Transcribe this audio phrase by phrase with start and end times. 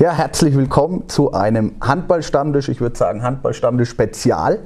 [0.00, 2.68] Ja, herzlich willkommen zu einem Handballstammtisch.
[2.68, 4.60] Ich würde sagen Handballstammtisch Spezial,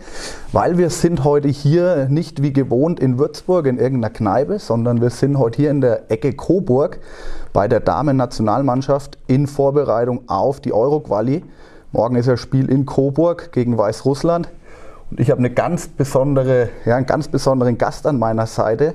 [0.53, 5.09] weil wir sind heute hier nicht wie gewohnt in Würzburg in irgendeiner Kneipe, sondern wir
[5.09, 6.98] sind heute hier in der Ecke Coburg
[7.55, 11.43] bei der Damen-Nationalmannschaft in Vorbereitung auf die Euro-Quali.
[11.93, 14.51] Morgen ist das Spiel in Coburg gegen Weißrussland.
[15.12, 18.95] Und ich habe eine ganz besondere, ja, einen ganz besonderen Gast an meiner Seite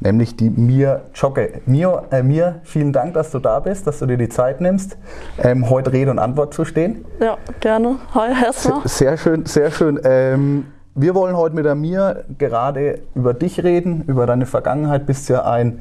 [0.00, 1.62] nämlich die Mir Jogge.
[1.66, 4.98] Mir, äh, Mir, vielen Dank, dass du da bist, dass du dir die Zeit nimmst,
[5.42, 7.04] ähm, heute Rede und Antwort zu stehen.
[7.20, 7.96] Ja, gerne.
[8.14, 8.86] Hi, erstmal.
[8.86, 9.98] Sehr schön, sehr schön.
[10.04, 15.06] Ähm, wir wollen heute mit der Mir gerade über dich reden, über deine Vergangenheit.
[15.06, 15.80] Bist ja ein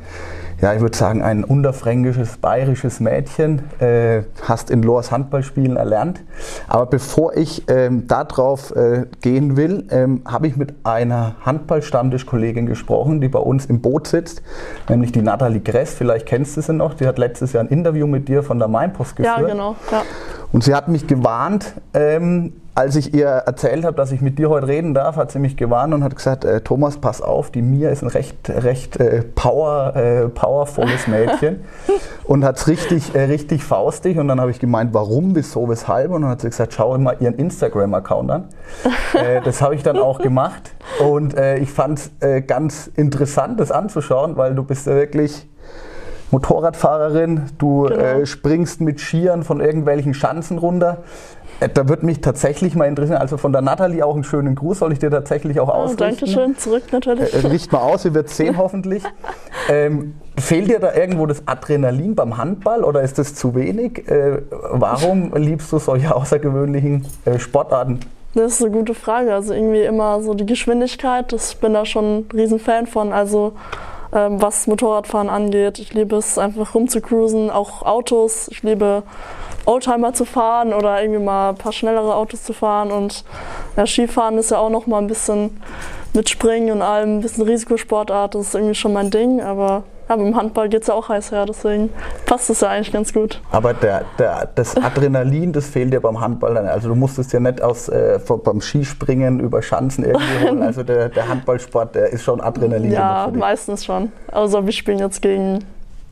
[0.63, 6.21] ja, ich würde sagen, ein unterfränkisches, bayerisches Mädchen, äh, hast in Loas Handballspielen erlernt.
[6.69, 13.19] Aber bevor ich ähm, darauf äh, gehen will, ähm, habe ich mit einer Handballstammtischkollegin gesprochen,
[13.19, 14.41] die bei uns im Boot sitzt,
[14.87, 15.95] nämlich die Nathalie Gress.
[15.95, 16.93] Vielleicht kennst du sie noch.
[16.93, 19.39] Die hat letztes Jahr ein Interview mit dir von der Mainpost geführt.
[19.39, 19.75] Ja, genau.
[19.91, 20.03] Ja.
[20.53, 24.49] Und sie hat mich gewarnt, ähm, als ich ihr erzählt habe, dass ich mit dir
[24.49, 27.61] heute reden darf, hat sie mich gewarnt und hat gesagt, äh, Thomas, pass auf, die
[27.61, 31.61] Mia ist ein recht, recht äh, power, äh, powervolles Mädchen
[32.23, 34.17] und hat es richtig, äh, richtig faustig.
[34.17, 36.11] Und dann habe ich gemeint, warum, wieso, weshalb?
[36.11, 38.43] Und dann hat sie gesagt, schau mal ihren Instagram-Account an.
[39.13, 43.71] Äh, das habe ich dann auch gemacht und äh, ich fand es ganz interessant, das
[43.71, 45.47] anzuschauen, weil du bist wirklich
[46.33, 48.25] Motorradfahrerin, du genau.
[48.25, 51.03] springst mit Skiern von irgendwelchen Schanzen runter.
[51.59, 54.79] Äh, da würde mich tatsächlich mal interessieren, also von der Nathalie auch einen schönen Gruß,
[54.79, 56.17] soll ich dir tatsächlich auch oh, ausrichten?
[56.17, 57.33] Dankeschön, zurück natürlich.
[57.33, 59.03] Äh, richt mal aus, sie wird sehen hoffentlich.
[59.69, 64.07] Ähm, fehlt dir da irgendwo das Adrenalin beim Handball oder ist das zu wenig?
[64.09, 67.99] Äh, warum liebst du solche außergewöhnlichen äh, Sportarten?
[68.35, 69.33] Das ist eine gute Frage.
[69.33, 73.13] Also irgendwie immer so die Geschwindigkeit, das, ich bin da schon ein Riesenfan von.
[73.13, 73.53] Also
[74.13, 75.79] ähm, was Motorradfahren angeht.
[75.79, 78.47] Ich liebe es einfach rumzucruisen, auch Autos.
[78.49, 79.03] Ich liebe
[79.65, 82.91] Oldtimer zu fahren oder irgendwie mal ein paar schnellere Autos zu fahren.
[82.91, 83.23] Und
[83.75, 85.61] ja, Skifahren ist ja auch noch mal ein bisschen
[86.13, 88.35] mit Springen und allem, ein bisschen Risikosportart.
[88.35, 91.31] Das ist irgendwie schon mein Ding, aber ja, beim Handball geht es ja auch heiß
[91.31, 91.89] her, deswegen
[92.25, 93.41] passt es ja eigentlich ganz gut.
[93.51, 96.67] Aber der, der, das Adrenalin, das fehlt dir beim Handball dann.
[96.67, 100.63] Also du musstest ja nicht aus, äh, beim Skispringen über Schanzen irgendwie holen.
[100.73, 102.91] Also der, der Handballsport, der ist schon Adrenalin.
[102.91, 104.11] Ja, meistens schon.
[104.31, 105.59] Also wir spielen jetzt gegen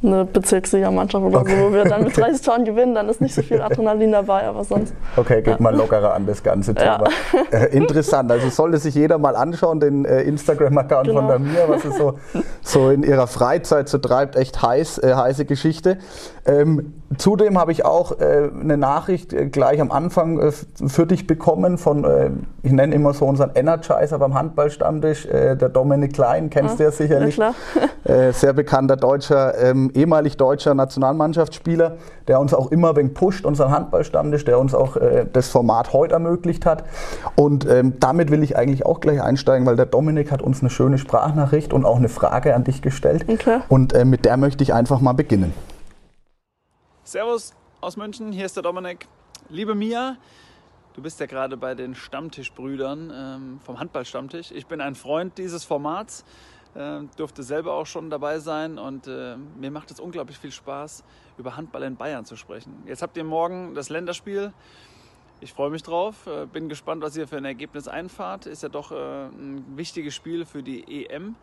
[0.03, 1.55] eine Bezirksligamannschaft oder okay.
[1.55, 4.43] so, wo wir dann mit 30 Toren gewinnen, dann ist nicht so viel Adrenalin dabei,
[4.43, 4.93] aber sonst.
[5.15, 5.61] Okay, geht ja.
[5.61, 7.03] mal lockerer an das ganze Thema.
[7.33, 7.59] Ja.
[7.59, 11.19] Äh, interessant, also sollte sich jeder mal anschauen, den äh, Instagram-Account genau.
[11.19, 12.17] von der Mia, was sie so,
[12.61, 15.97] so in ihrer Freizeit so treibt, echt heiß, äh, heiße Geschichte.
[16.45, 21.27] Ähm, zudem habe ich auch äh, eine Nachricht äh, gleich am Anfang äh, für dich
[21.27, 22.05] bekommen von,
[22.63, 26.91] ich nenne immer so unseren Energizer beim Handballstammtisch, der Dominik Klein, kennst ah, du ja
[26.91, 27.37] sicherlich.
[27.37, 27.53] Ja,
[28.31, 31.97] sehr bekannter deutscher ähm, ehemalig deutscher Nationalmannschaftsspieler,
[32.27, 36.13] der uns auch immer wegen pusht, unseren Handballstammtisch, der uns auch äh, das Format heute
[36.13, 36.83] ermöglicht hat.
[37.35, 40.69] Und ähm, damit will ich eigentlich auch gleich einsteigen, weil der Dominik hat uns eine
[40.69, 43.25] schöne Sprachnachricht und auch eine Frage an dich gestellt.
[43.69, 45.53] Und äh, mit der möchte ich einfach mal beginnen.
[47.03, 49.07] Servus aus München, hier ist der Dominik.
[49.49, 50.17] Liebe Mia,
[50.93, 54.51] Du bist ja gerade bei den Stammtischbrüdern ähm, vom Handballstammtisch.
[54.51, 56.25] Ich bin ein Freund dieses Formats.
[56.75, 61.03] Äh, durfte selber auch schon dabei sein und äh, mir macht es unglaublich viel Spaß,
[61.37, 62.83] über Handball in Bayern zu sprechen.
[62.85, 64.53] Jetzt habt ihr morgen das Länderspiel.
[65.39, 68.45] Ich freue mich drauf, äh, bin gespannt, was ihr für ein Ergebnis einfahrt.
[68.45, 71.35] Ist ja doch äh, ein wichtiges Spiel für die EM.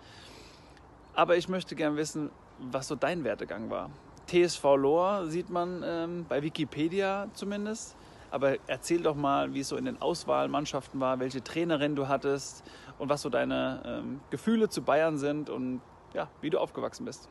[1.14, 3.90] Aber ich möchte gern wissen, was so dein Werdegang war.
[4.28, 7.96] TSV Lohr sieht man ähm, bei Wikipedia zumindest.
[8.30, 12.62] Aber erzähl doch mal, wie es so in den Auswahlmannschaften war, welche Trainerin du hattest
[12.98, 15.80] und was so deine ähm, Gefühle zu Bayern sind und
[16.12, 17.28] ja, wie du aufgewachsen bist.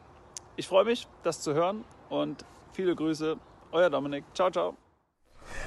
[0.56, 2.44] Ich freue mich, das zu hören und
[2.74, 3.38] viele Grüße,
[3.72, 4.24] euer Dominik.
[4.34, 4.76] Ciao, ciao.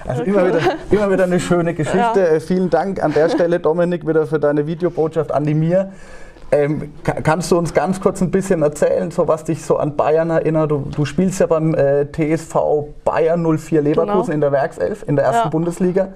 [0.06, 2.20] Also immer wieder, immer wieder eine schöne Geschichte.
[2.20, 2.26] Ja.
[2.26, 5.93] Äh, vielen Dank an der Stelle, Dominik, wieder für deine Videobotschaft an die mir.
[6.52, 10.31] Ähm, kannst du uns ganz kurz ein bisschen erzählen, so was dich so an Bayern
[10.31, 10.70] erinnert?
[10.70, 12.56] Du, du spielst ja beim äh, TSV
[13.05, 14.35] Bayern 04 Leverkusen genau.
[14.35, 15.50] in der Werkself, in der ersten ja.
[15.50, 16.08] Bundesliga.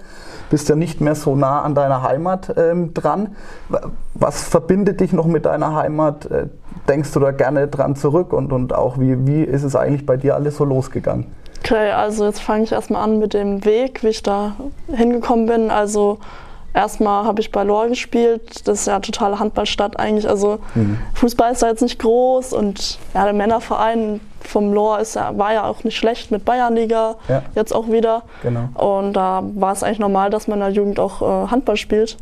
[0.51, 3.37] Bist ja nicht mehr so nah an deiner Heimat ähm, dran.
[4.15, 6.27] Was verbindet dich noch mit deiner Heimat?
[6.27, 6.47] Äh,
[6.89, 8.33] denkst du da gerne dran zurück?
[8.33, 11.27] Und, und auch, wie, wie ist es eigentlich bei dir alles so losgegangen?
[11.61, 14.57] Okay, also jetzt fange ich erstmal an mit dem Weg, wie ich da
[14.93, 15.71] hingekommen bin.
[15.71, 16.19] Also
[16.75, 20.29] Erstmal habe ich bei Lohr gespielt, das ist ja totale Handballstadt eigentlich.
[20.29, 20.99] Also mhm.
[21.15, 25.53] Fußball ist da jetzt nicht groß und ja, der Männerverein vom Lohr ist ja, war
[25.53, 27.43] ja auch nicht schlecht mit Bayernliga, ja.
[27.55, 28.23] jetzt auch wieder.
[28.43, 28.69] Genau.
[28.75, 32.17] Und da war es eigentlich normal, dass man in der Jugend auch äh, Handball spielt.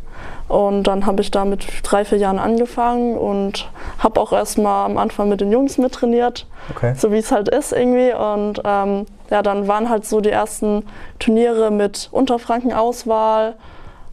[0.49, 4.99] Und dann habe ich da mit drei, vier Jahren angefangen und habe auch erstmal am
[4.99, 6.95] Anfang mit den Jungs mittrainiert, okay.
[6.97, 8.13] so wie es halt ist irgendwie.
[8.13, 10.85] Und ähm, ja, dann waren halt so die ersten
[11.19, 13.55] Turniere mit Unterfranken-Auswahl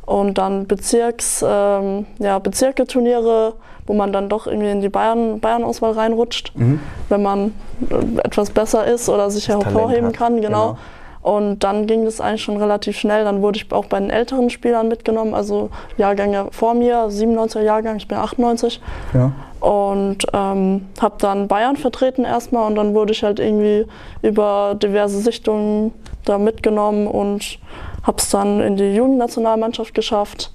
[0.09, 3.53] und dann Bezirks, ähm, ja, Bezirke-Turniere,
[3.85, 6.79] wo man dann doch irgendwie in die Bayern, Bayern-Auswahl reinrutscht, mhm.
[7.09, 7.53] wenn man
[7.91, 10.41] äh, etwas besser ist oder sich hervorheben kann.
[10.41, 10.73] Genau.
[10.73, 10.77] genau.
[11.21, 13.23] Und dann ging das eigentlich schon relativ schnell.
[13.23, 17.97] Dann wurde ich auch bei den älteren Spielern mitgenommen, also Jahrgänge vor mir, 97er Jahrgang,
[17.97, 18.81] ich bin 98.
[19.13, 19.31] Ja.
[19.59, 23.85] Und ähm, habe dann Bayern vertreten erstmal und dann wurde ich halt irgendwie
[24.21, 25.94] über diverse Sichtungen
[26.25, 27.59] da mitgenommen und
[28.03, 30.53] habe es dann in die Jugendnationalmannschaft geschafft.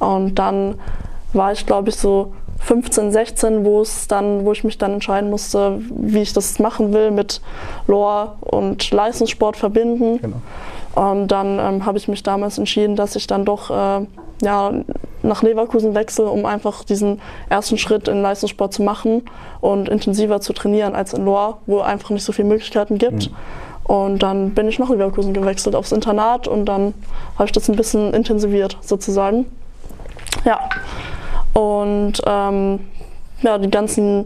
[0.00, 0.74] Und dann
[1.32, 5.30] war ich, glaube ich, so 15, 16, wo es dann, wo ich mich dann entscheiden
[5.30, 7.40] musste, wie ich das machen will mit
[7.86, 10.18] Lore und Leistungssport verbinden.
[10.20, 10.36] Genau.
[10.94, 14.06] Und dann ähm, habe ich mich damals entschieden, dass ich dann doch äh,
[14.42, 14.72] ja,
[15.24, 19.22] nach Leverkusen wechsle, um einfach diesen ersten Schritt in Leistungssport zu machen
[19.60, 23.30] und intensiver zu trainieren als in Lohr, wo einfach nicht so viele Möglichkeiten gibt.
[23.30, 23.36] Mhm.
[23.84, 26.94] Und dann bin ich nach Leverkusen gewechselt aufs Internat und dann
[27.34, 29.46] habe ich das ein bisschen intensiviert sozusagen.
[30.44, 30.58] Ja.
[31.52, 32.80] Und ähm,
[33.42, 34.24] ja, die ganzen,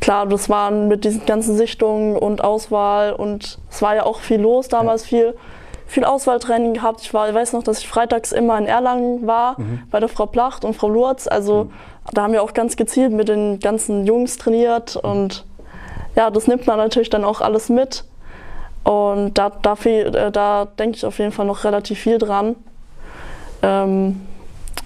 [0.00, 4.40] klar, das waren mit diesen ganzen Sichtungen und Auswahl und es war ja auch viel
[4.40, 5.34] los damals, viel,
[5.86, 7.00] viel Auswahltraining gehabt.
[7.02, 9.82] Ich, war, ich weiß noch, dass ich freitags immer in Erlangen war mhm.
[9.90, 11.26] bei der Frau Placht und Frau Lurz.
[11.26, 11.70] Also mhm.
[12.12, 15.44] da haben wir auch ganz gezielt mit den ganzen Jungs trainiert und
[16.16, 18.04] ja, das nimmt man natürlich dann auch alles mit.
[18.82, 22.56] Und da, da, äh, da denke ich auf jeden Fall noch relativ viel dran.
[23.62, 24.20] Ähm,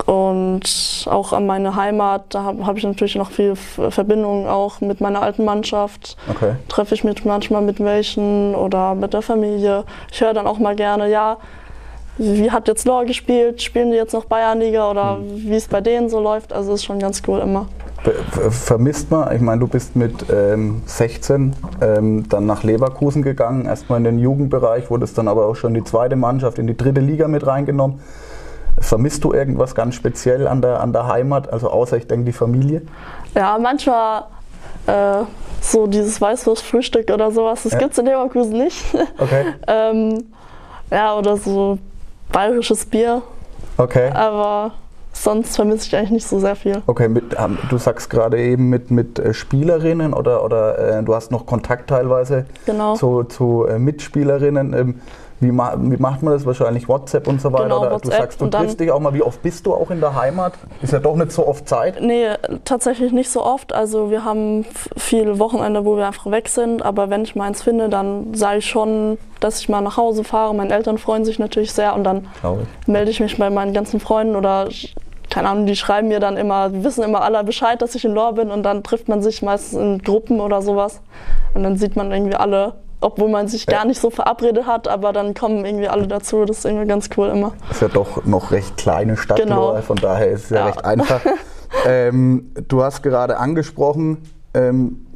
[0.07, 5.01] und auch an meine Heimat, da habe hab ich natürlich noch viel Verbindung auch mit
[5.01, 6.17] meiner alten Mannschaft.
[6.29, 6.55] Okay.
[6.69, 9.85] Treffe ich mich manchmal mit welchen oder mit der Familie.
[10.13, 11.39] Ich höre dann auch mal gerne, ja,
[12.19, 13.63] wie hat jetzt Lohr gespielt?
[13.63, 15.51] Spielen die jetzt noch Bayernliga oder mhm.
[15.51, 16.53] wie es bei denen so läuft?
[16.53, 17.67] Also ist schon ganz cool immer.
[18.51, 23.99] Vermisst man, ich meine, du bist mit ähm, 16 ähm, dann nach Leverkusen gegangen, erstmal
[23.99, 27.29] in den Jugendbereich, wurdest dann aber auch schon die zweite Mannschaft in die dritte Liga
[27.29, 28.01] mit reingenommen.
[28.79, 32.33] Vermisst du irgendwas ganz speziell an der, an der Heimat, also außer ich denke die
[32.33, 32.83] Familie?
[33.35, 34.25] Ja, manchmal
[34.87, 35.25] äh,
[35.61, 37.79] so dieses Weißwurstfrühstück oder sowas, das ja.
[37.79, 38.85] gibt es in Leverkusen nicht.
[39.19, 39.55] Okay.
[39.67, 40.25] ähm,
[40.91, 41.79] ja, oder so
[42.33, 43.23] bayerisches Bier.
[43.77, 44.11] Okay.
[44.13, 44.73] Aber
[45.13, 46.83] sonst vermisse ich eigentlich nicht so sehr viel.
[46.87, 47.37] Okay, mit,
[47.69, 51.91] du sagst gerade eben mit, mit äh, Spielerinnen oder, oder äh, du hast noch Kontakt
[51.91, 52.95] teilweise genau.
[52.95, 54.73] zu, zu äh, Mitspielerinnen.
[54.73, 55.01] Ähm,
[55.41, 56.45] wie, ma wie, macht man das?
[56.45, 57.65] Wahrscheinlich WhatsApp und so weiter?
[57.65, 59.15] Genau, Oder WhatsApp du sagst, du triffst dich auch mal.
[59.15, 60.53] Wie oft bist du auch in der Heimat?
[60.83, 62.01] Ist ja doch nicht so oft Zeit.
[62.01, 62.29] Nee,
[62.65, 63.73] tatsächlich nicht so oft.
[63.73, 64.67] Also wir haben
[64.97, 66.83] viele Wochenende, wo wir einfach weg sind.
[66.83, 70.55] Aber wenn ich meins finde, dann sage ich schon, dass ich mal nach Hause fahre.
[70.55, 71.95] Meine Eltern freuen sich natürlich sehr.
[71.95, 72.29] Und dann
[72.87, 74.69] melde ich mich bei meinen ganzen Freunden oder
[75.31, 78.13] keine Ahnung, die schreiben mir dann immer, die wissen immer alle Bescheid, dass ich in
[78.13, 81.01] Lohr bin und dann trifft man sich meistens in Gruppen oder sowas.
[81.55, 85.13] Und dann sieht man irgendwie alle obwohl man sich gar nicht so verabredet hat, aber
[85.13, 86.45] dann kommen irgendwie alle dazu.
[86.45, 87.53] Das ist irgendwie ganz cool immer.
[87.71, 89.77] Ist ja doch noch recht kleine Stadt, genau.
[89.83, 90.67] von daher ist es ja, ja.
[90.67, 91.21] recht einfach.
[91.87, 94.19] ähm, du hast gerade angesprochen,
[94.53, 95.07] ähm,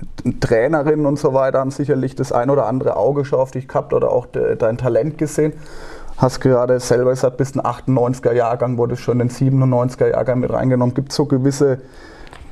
[0.40, 3.92] Trainerinnen und so weiter haben sicherlich das ein oder andere Auge schon auf dich gehabt
[3.92, 5.52] oder auch de, dein Talent gesehen.
[6.16, 10.52] Hast gerade selber gesagt, bist ein 98er Jahrgang, wurde schon in den 97er Jahrgang mit
[10.52, 10.94] reingenommen.
[10.94, 11.80] Gibt es so gewisse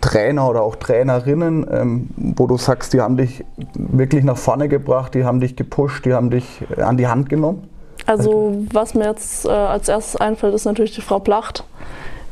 [0.02, 3.44] Trainer oder auch Trainerinnen, ähm, wo du sagst, die haben dich
[3.74, 6.44] wirklich nach vorne gebracht, die haben dich gepusht, die haben dich
[6.76, 7.68] äh, an die Hand genommen?
[8.04, 11.64] Also was mir jetzt äh, als erstes einfällt, ist natürlich die Frau Placht,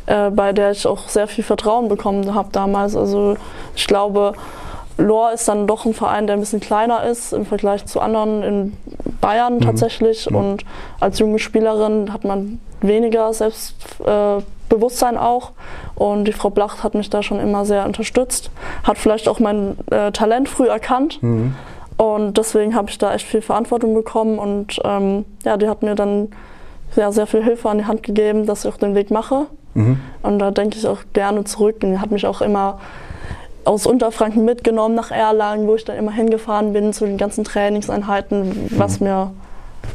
[0.06, 2.96] äh, bei der ich auch sehr viel Vertrauen bekommen habe damals.
[2.96, 3.36] Also
[3.76, 4.34] ich glaube,
[4.98, 8.42] Lohr ist dann doch ein Verein, der ein bisschen kleiner ist im Vergleich zu anderen
[8.42, 8.76] in
[9.20, 9.60] Bayern mhm.
[9.60, 10.28] tatsächlich.
[10.28, 10.36] Mhm.
[10.36, 10.64] Und
[10.98, 13.32] als junge Spielerin hat man weniger
[14.70, 15.52] Selbstbewusstsein auch.
[15.94, 18.50] Und die Frau Blacht hat mich da schon immer sehr unterstützt,
[18.84, 21.22] hat vielleicht auch mein äh, Talent früh erkannt.
[21.22, 21.54] Mhm.
[21.96, 24.38] Und deswegen habe ich da echt viel Verantwortung bekommen.
[24.38, 26.28] Und ähm, ja, die hat mir dann
[26.96, 29.46] ja, sehr viel Hilfe an die Hand gegeben, dass ich auch den Weg mache.
[29.74, 30.00] Mhm.
[30.22, 31.76] Und da denke ich auch gerne zurück.
[31.82, 32.78] Und die hat mich auch immer
[33.64, 38.70] aus Unterfranken mitgenommen nach Erlangen, wo ich dann immer hingefahren bin zu den ganzen Trainingseinheiten,
[38.78, 39.06] was mhm.
[39.06, 39.30] mir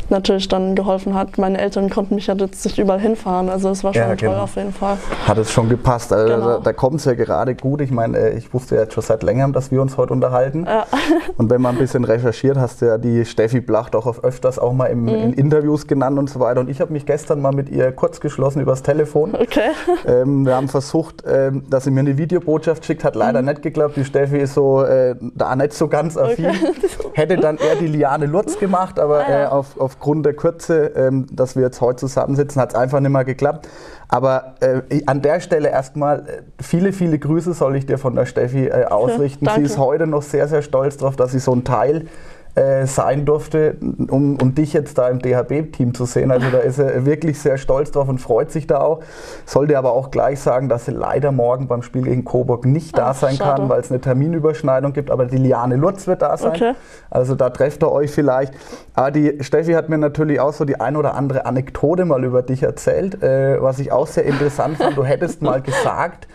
[0.10, 1.38] natürlich dann geholfen hat.
[1.38, 4.34] Meine Eltern konnten mich ja jetzt nicht überall hinfahren, also es war schon ja, genau.
[4.34, 4.98] toll auf jeden Fall.
[5.28, 6.14] Hat es schon gepasst.
[6.14, 6.48] Also genau.
[6.48, 7.82] Da, da kommt es ja gerade gut.
[7.82, 10.66] Ich meine, äh, ich wusste ja jetzt schon seit längerem, dass wir uns heute unterhalten.
[10.66, 10.86] Ja.
[11.38, 14.74] Und wenn man ein bisschen recherchiert, hast du ja die Steffi Blacht auch öfters auch
[14.74, 15.10] mal im, mhm.
[15.10, 16.60] in Interviews genannt und so weiter.
[16.60, 19.36] Und ich habe mich gestern mal mit ihr kurz geschlossen übers Telefon.
[19.36, 19.72] Okay.
[20.06, 23.50] Ähm, wir haben versucht, ähm, dass sie mir eine Videobotschaft schickt, hat leider mhm.
[23.50, 23.96] nicht geklappt.
[23.96, 26.48] Die Steffi ist so äh, da nicht so ganz affin.
[26.48, 26.56] Okay.
[27.14, 29.44] Hätte dann eher die Liane Lutz gemacht, aber ah, ja.
[29.44, 33.00] äh, auf, auf aufgrund der Kürze, ähm, dass wir jetzt heute zusammensitzen, hat es einfach
[33.00, 33.68] nicht mehr geklappt.
[34.08, 38.26] Aber äh, an der Stelle erstmal äh, viele, viele Grüße soll ich dir von der
[38.26, 39.46] Steffi äh, ausrichten.
[39.46, 42.08] Ja, sie ist heute noch sehr, sehr stolz darauf, dass sie so ein Teil
[42.56, 46.32] äh, sein durfte, um, um dich jetzt da im DHB-Team zu sehen.
[46.32, 49.02] Also da ist er wirklich sehr stolz drauf und freut sich da auch.
[49.46, 53.14] Sollte aber auch gleich sagen, dass er leider morgen beim Spiel gegen Coburg nicht da
[53.14, 53.62] sein schade.
[53.62, 55.12] kann, weil es eine Terminüberschneidung gibt.
[55.12, 56.52] Aber die Liane Lutz wird da sein.
[56.52, 56.74] Okay.
[57.10, 58.54] Also da trefft er euch vielleicht.
[58.94, 62.42] Aber die Steffi hat mir natürlich auch so die ein oder andere Anekdote mal über
[62.42, 64.96] dich erzählt, äh, was ich auch sehr interessant fand.
[64.96, 66.28] Du hättest mal gesagt,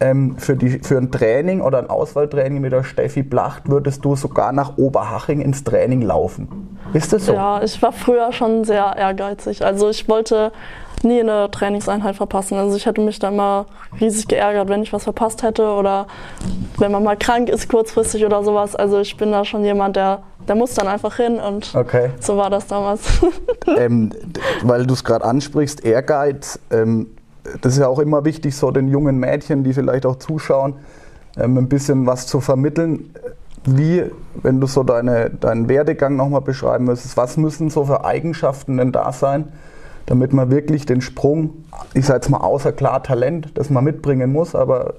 [0.00, 4.16] ähm, für, die, für ein Training oder ein Auswahltraining mit der Steffi Blacht würdest du
[4.16, 6.78] sogar nach Oberhaching ins Training laufen.
[6.92, 7.34] Ist das so?
[7.34, 9.64] Ja, ich war früher schon sehr ehrgeizig.
[9.64, 10.52] Also ich wollte
[11.02, 12.58] nie eine Trainingseinheit verpassen.
[12.58, 13.66] Also ich hätte mich da immer
[14.00, 16.06] riesig geärgert, wenn ich was verpasst hätte oder
[16.78, 18.74] wenn man mal krank ist kurzfristig oder sowas.
[18.74, 22.10] Also ich bin da schon jemand, der, der muss dann einfach hin und okay.
[22.20, 23.02] so war das damals.
[23.76, 24.12] Ähm,
[24.62, 26.58] weil du es gerade ansprichst, Ehrgeiz.
[26.70, 27.08] Ähm,
[27.60, 30.74] das ist ja auch immer wichtig, so den jungen Mädchen, die vielleicht auch zuschauen,
[31.36, 33.10] ähm, ein bisschen was zu vermitteln.
[33.64, 34.04] Wie,
[34.42, 38.92] wenn du so deine, deinen Werdegang nochmal beschreiben müsstest, was müssen so für Eigenschaften denn
[38.92, 39.52] da sein,
[40.06, 41.50] damit man wirklich den Sprung,
[41.92, 44.94] ich sage jetzt mal außer klar Talent, das man mitbringen muss, aber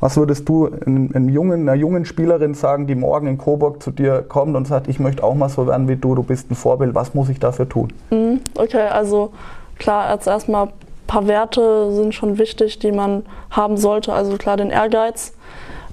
[0.00, 3.90] was würdest du einem, einem jungen, einer jungen Spielerin sagen, die morgen in Coburg zu
[3.90, 6.56] dir kommt und sagt, ich möchte auch mal so werden wie du, du bist ein
[6.56, 7.92] Vorbild, was muss ich dafür tun?
[8.10, 9.32] Mhm, okay, also
[9.78, 10.68] klar, als erstmal
[11.10, 14.12] paar Werte sind schon wichtig, die man haben sollte.
[14.12, 15.34] Also klar den Ehrgeiz,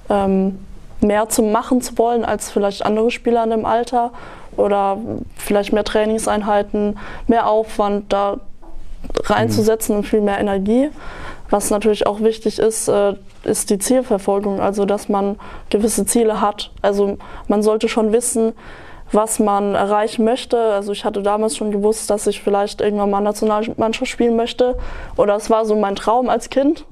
[0.08, 0.60] ähm,
[1.00, 4.12] mehr zu machen zu wollen als vielleicht andere Spieler in dem Alter
[4.56, 4.98] oder
[5.36, 8.38] vielleicht mehr Trainingseinheiten, mehr Aufwand da
[9.24, 10.90] reinzusetzen und viel mehr Energie.
[11.50, 15.36] Was natürlich auch wichtig ist, äh, ist die Zielverfolgung, also dass man
[15.68, 16.70] gewisse Ziele hat.
[16.80, 18.52] Also man sollte schon wissen,
[19.12, 20.58] was man erreichen möchte.
[20.58, 24.76] Also ich hatte damals schon gewusst, dass ich vielleicht irgendwann mal Nationalmannschaft spielen möchte.
[25.16, 26.84] Oder es war so mein Traum als Kind.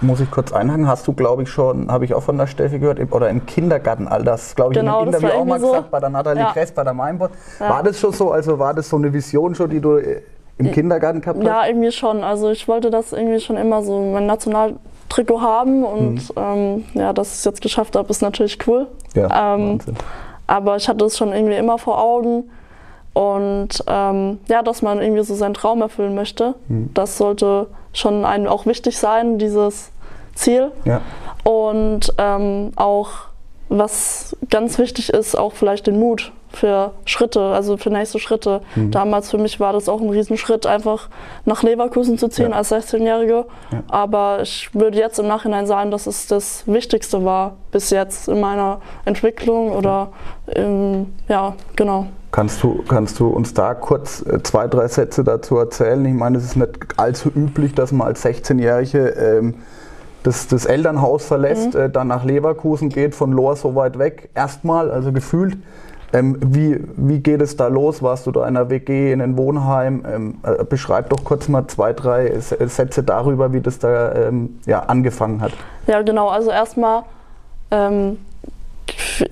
[0.00, 2.80] Muss ich kurz einhaken, hast du, glaube ich, schon, habe ich auch von der Steffi
[2.80, 5.68] gehört, oder im Kindergarten all das, glaube ich, genau, in einem Interview auch mal so.
[5.68, 6.52] gesagt, bei der Nathalie ja.
[6.52, 7.30] Kress, bei der Mainbot.
[7.60, 7.70] Ja.
[7.70, 10.22] War das schon so, also war das so eine Vision schon, die du äh,
[10.58, 11.46] im Kindergarten gehabt hast?
[11.46, 12.24] Ja, irgendwie schon.
[12.24, 16.20] Also ich wollte das irgendwie schon immer so, mein Nationaltrikot haben und mhm.
[16.36, 18.88] ähm, ja, dass ich es jetzt geschafft habe, ist natürlich cool.
[19.14, 19.96] Ja, ähm, Wahnsinn.
[20.46, 22.50] Aber ich hatte es schon irgendwie immer vor Augen.
[23.12, 26.90] Und ähm, ja, dass man irgendwie so seinen Traum erfüllen möchte, mhm.
[26.94, 29.92] das sollte schon einem auch wichtig sein, dieses
[30.34, 30.72] Ziel.
[30.84, 31.00] Ja.
[31.44, 33.10] Und ähm, auch,
[33.68, 38.60] was ganz wichtig ist, auch vielleicht den Mut für Schritte, also für nächste Schritte.
[38.74, 38.90] Mhm.
[38.90, 41.08] Damals für mich war das auch ein Riesenschritt, einfach
[41.44, 42.56] nach Leverkusen zu ziehen ja.
[42.56, 43.46] als 16-Jährige.
[43.72, 43.82] Ja.
[43.88, 48.40] Aber ich würde jetzt im Nachhinein sagen, dass es das Wichtigste war bis jetzt in
[48.40, 50.08] meiner Entwicklung oder
[50.54, 52.06] im, ja, genau.
[52.30, 56.04] Kannst du, kannst du uns da kurz äh, zwei, drei Sätze dazu erzählen?
[56.04, 59.54] Ich meine, es ist nicht allzu üblich, dass man als 16-Jährige ähm,
[60.24, 61.80] das, das Elternhaus verlässt, mhm.
[61.80, 65.56] äh, dann nach Leverkusen geht, von Lohr so weit weg, erstmal, also gefühlt.
[66.14, 68.00] Ähm, wie, wie geht es da los?
[68.00, 70.04] Warst du da in einer WG, in einem Wohnheim?
[70.08, 74.78] Ähm, äh, beschreib doch kurz mal zwei, drei Sätze darüber, wie das da ähm, ja,
[74.84, 75.50] angefangen hat.
[75.88, 76.28] Ja, genau.
[76.28, 77.02] Also erstmal
[77.72, 78.18] ähm,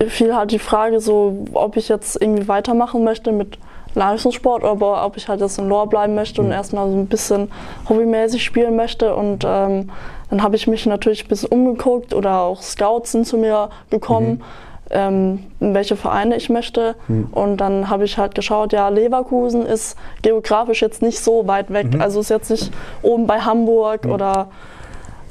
[0.09, 3.57] fiel halt die Frage so, ob ich jetzt irgendwie weitermachen möchte mit
[3.95, 6.53] Leistungssport oder ob ich halt jetzt in Lohr bleiben möchte und mhm.
[6.53, 7.49] erstmal so ein bisschen
[7.87, 9.15] hobbymäßig spielen möchte.
[9.15, 9.89] Und ähm,
[10.29, 14.31] dann habe ich mich natürlich ein bisschen umgeguckt oder auch Scouts sind zu mir gekommen.
[14.31, 16.95] Mhm ähm, welche Vereine ich möchte.
[17.07, 17.27] Mhm.
[17.31, 21.93] Und dann habe ich halt geschaut, ja, Leverkusen ist geografisch jetzt nicht so weit weg.
[21.93, 22.01] Mhm.
[22.01, 22.71] Also ist jetzt nicht
[23.01, 24.11] oben bei Hamburg mhm.
[24.11, 24.47] oder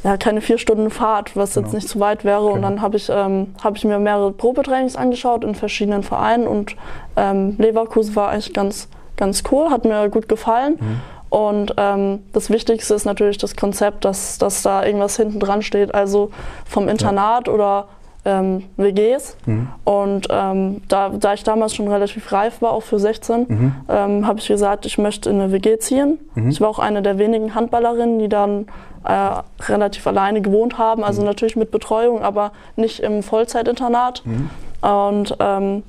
[0.05, 1.67] ja, keine vier Stunden Fahrt, was genau.
[1.67, 2.41] jetzt nicht zu weit wäre.
[2.41, 2.53] Genau.
[2.55, 6.77] Und dann habe ich, ähm, hab ich mir mehrere Probetrainings angeschaut in verschiedenen Vereinen und
[7.17, 10.79] ähm, Leverkusen war eigentlich ganz, ganz cool, hat mir gut gefallen.
[10.81, 11.01] Mhm.
[11.31, 15.95] Und ähm, das Wichtigste ist natürlich das Konzept, dass, dass da irgendwas hinten dran steht.
[15.95, 16.31] Also
[16.67, 17.55] vom Internat ja.
[17.55, 17.89] oder
[18.25, 19.37] ähm, WGs.
[19.47, 19.69] Mhm.
[19.85, 23.75] Und ähm, da, da ich damals schon relativ reif war, auch für 16, mhm.
[23.89, 26.19] ähm, habe ich gesagt, ich möchte in eine WG ziehen.
[26.35, 26.51] Mhm.
[26.51, 28.67] Ich war auch eine der wenigen Handballerinnen, die dann
[29.05, 31.29] äh, relativ alleine gewohnt haben, also mhm.
[31.29, 34.23] natürlich mit Betreuung, aber nicht im Vollzeitinternat.
[34.25, 34.51] Mhm.
[34.81, 35.83] Und ähm,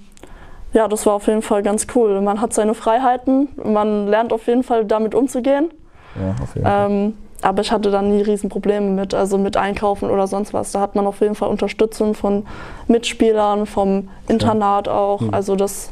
[0.74, 2.20] ja, das war auf jeden Fall ganz cool.
[2.22, 5.70] Man hat seine Freiheiten, man lernt auf jeden Fall damit umzugehen.
[6.16, 7.14] Ja, auf jeden Fall.
[7.44, 10.72] Aber ich hatte dann nie Riesenprobleme mit, also mit Einkaufen oder sonst was.
[10.72, 12.46] Da hat man auf jeden Fall Unterstützung von
[12.88, 15.22] Mitspielern, vom Internat auch.
[15.22, 15.34] Mhm.
[15.34, 15.92] Also das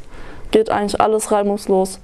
[0.50, 2.00] geht eigentlich alles reibungslos.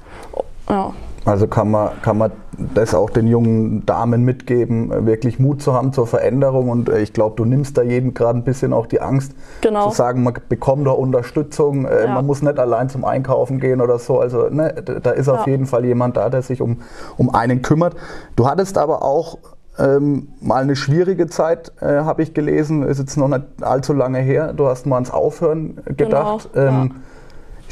[0.69, 0.93] Ja.
[1.25, 2.33] Also kann man, kann man
[2.74, 6.68] das auch den jungen Damen mitgeben, wirklich Mut zu haben zur Veränderung.
[6.68, 9.90] Und äh, ich glaube, du nimmst da jedem gerade ein bisschen auch die Angst, genau.
[9.90, 12.14] zu sagen, man bekommt da Unterstützung, äh, ja.
[12.14, 14.18] man muss nicht allein zum Einkaufen gehen oder so.
[14.20, 15.52] Also ne, da ist auf ja.
[15.52, 16.78] jeden Fall jemand da, der sich um,
[17.16, 17.94] um einen kümmert.
[18.36, 19.38] Du hattest aber auch
[19.78, 24.18] ähm, mal eine schwierige Zeit, äh, habe ich gelesen, ist jetzt noch nicht allzu lange
[24.18, 24.52] her.
[24.52, 26.50] Du hast mal ans Aufhören gedacht.
[26.52, 26.94] Genau, ähm,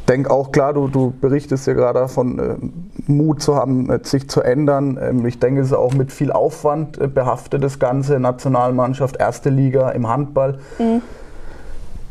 [0.07, 4.29] denke auch klar, du, du berichtest ja gerade davon, äh, Mut zu haben, äh, sich
[4.29, 4.99] zu ändern.
[5.01, 8.19] Ähm, ich denke, es ist auch mit viel Aufwand äh, behaftet, das Ganze.
[8.19, 10.59] Nationalmannschaft, erste Liga im Handball.
[10.79, 11.03] Mhm.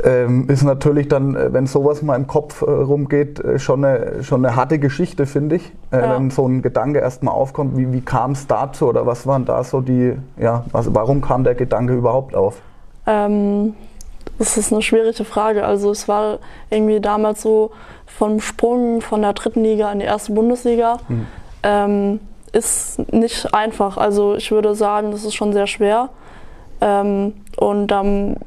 [0.04, 4.24] Ähm, ist natürlich dann, äh, wenn sowas mal im Kopf äh, rumgeht, äh, schon, eine,
[4.24, 5.72] schon eine harte Geschichte, finde ich.
[5.92, 6.16] Ja.
[6.16, 9.64] Wenn so ein Gedanke erstmal aufkommt, wie, wie kam es dazu oder was waren da
[9.64, 12.58] so die, ja, was, warum kam der Gedanke überhaupt auf?
[13.08, 13.74] Ähm,
[14.38, 15.66] das ist eine schwierige Frage.
[15.66, 16.40] Also es war
[16.70, 17.72] irgendwie damals so
[18.06, 20.98] vom Sprung von der dritten Liga in die erste Bundesliga.
[21.08, 21.28] Mhm.
[21.64, 22.20] Ähm,
[22.52, 23.98] ist nicht einfach.
[23.98, 26.10] Also ich würde sagen, das ist schon sehr schwer.
[26.82, 28.38] Ähm, und dann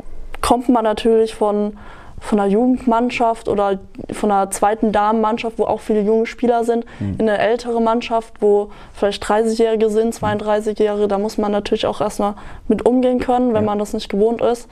[0.41, 1.77] kommt man natürlich von,
[2.21, 3.79] von einer Jugendmannschaft oder
[4.13, 7.17] von einer zweiten Damenmannschaft, wo auch viele junge Spieler sind, mhm.
[7.19, 11.09] in eine ältere Mannschaft, wo vielleicht 30-Jährige sind, 32-Jährige.
[11.09, 12.35] Da muss man natürlich auch erstmal
[12.67, 13.71] mit umgehen können, wenn ja.
[13.71, 14.69] man das nicht gewohnt ist.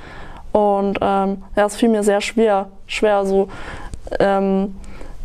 [0.56, 2.68] Und ähm, ja, es fiel mir sehr schwer.
[2.86, 3.48] Schwer so.
[4.18, 4.74] Ähm,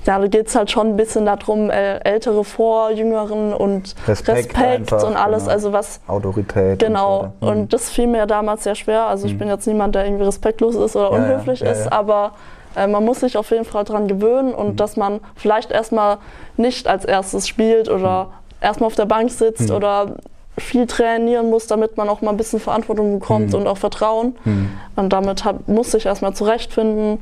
[0.06, 4.58] ja, da geht es halt schon ein bisschen darum, Ältere vor Jüngeren und Respekt, Respekt
[4.92, 5.44] einfach, und alles.
[5.44, 5.54] Genau.
[5.54, 6.02] Also was.
[6.08, 6.80] Autorität.
[6.80, 7.20] Genau.
[7.20, 7.52] Und, so mhm.
[7.62, 9.06] und, das fiel mir damals sehr schwer.
[9.06, 9.40] Also ich mhm.
[9.40, 12.34] bin jetzt niemand, der irgendwie respektlos ist oder ja, unhöflich ja, ja, ist, aber
[12.76, 14.76] äh, man muss sich auf jeden Fall daran gewöhnen und mhm.
[14.76, 16.18] dass man vielleicht erstmal
[16.58, 18.30] nicht als erstes spielt oder mhm.
[18.60, 19.76] erstmal auf der Bank sitzt mhm.
[19.76, 20.16] oder
[20.58, 23.60] viel trainieren muss, damit man auch mal ein bisschen Verantwortung bekommt mhm.
[23.60, 24.36] und auch Vertrauen.
[24.44, 24.70] Mhm.
[24.96, 27.20] Und damit hab, musste ich erstmal zurechtfinden.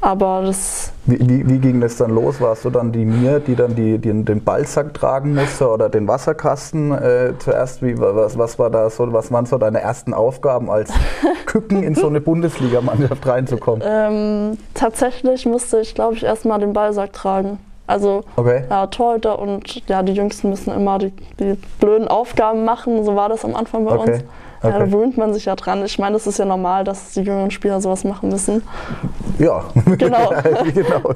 [0.00, 0.92] Aber das.
[1.06, 2.40] Wie, wie, wie, ging das dann los?
[2.40, 6.06] Warst du dann die Mir, die dann die, die den Ballsack tragen musste oder den
[6.06, 7.82] Wasserkasten äh, zuerst?
[7.82, 10.92] Wie, was, was, war da so, was waren so deine ersten Aufgaben als
[11.46, 13.82] Küken in so eine Bundesligamannschaft reinzukommen?
[13.84, 17.58] Ähm, tatsächlich musste ich, glaube ich, erstmal den Ballsack tragen.
[17.86, 18.64] Also okay.
[18.68, 23.04] ja, Torhüter und ja, die Jüngsten müssen immer die, die blöden Aufgaben machen.
[23.04, 24.12] So war das am Anfang bei okay.
[24.12, 24.22] uns.
[24.22, 24.24] Okay.
[24.62, 25.84] Ja, da gewöhnt man sich ja dran.
[25.84, 28.62] Ich meine, es ist ja normal, dass die jüngeren Spieler sowas machen müssen.
[29.38, 29.64] Ja,
[29.98, 30.32] genau.
[30.74, 31.14] genau.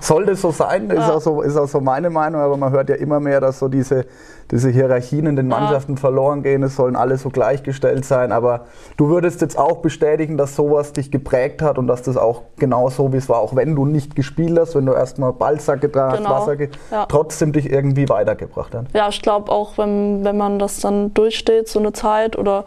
[0.00, 2.96] Sollte so sein, ist, auch so, ist auch so meine Meinung, aber man hört ja
[2.96, 4.06] immer mehr, dass so diese,
[4.50, 6.00] diese Hierarchien in den Mannschaften ja.
[6.00, 6.62] verloren gehen.
[6.62, 8.32] Es sollen alle so gleichgestellt sein.
[8.32, 12.42] Aber du würdest jetzt auch bestätigen, dass sowas dich geprägt hat und dass das auch
[12.56, 15.80] genau so wie es war, auch wenn du nicht gespielt hast, wenn du erstmal Ballsack
[15.80, 16.36] getragen genau.
[16.36, 17.06] hast, Wasser ja.
[17.06, 18.86] trotzdem dich irgendwie weitergebracht hat.
[18.94, 22.64] Ja, ich glaube auch, wenn, wenn man das dann durchsteht, so eine Zeit oder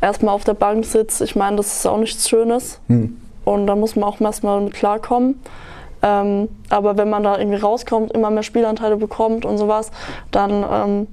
[0.00, 2.80] erstmal auf der Bank sitzt, ich meine, das ist auch nichts Schönes.
[2.88, 3.16] Hm.
[3.44, 5.40] Und da muss man auch erstmal mit klarkommen.
[6.02, 9.90] Ähm, aber wenn man da irgendwie rauskommt, immer mehr Spielanteile bekommt und sowas,
[10.30, 11.06] dann ähm,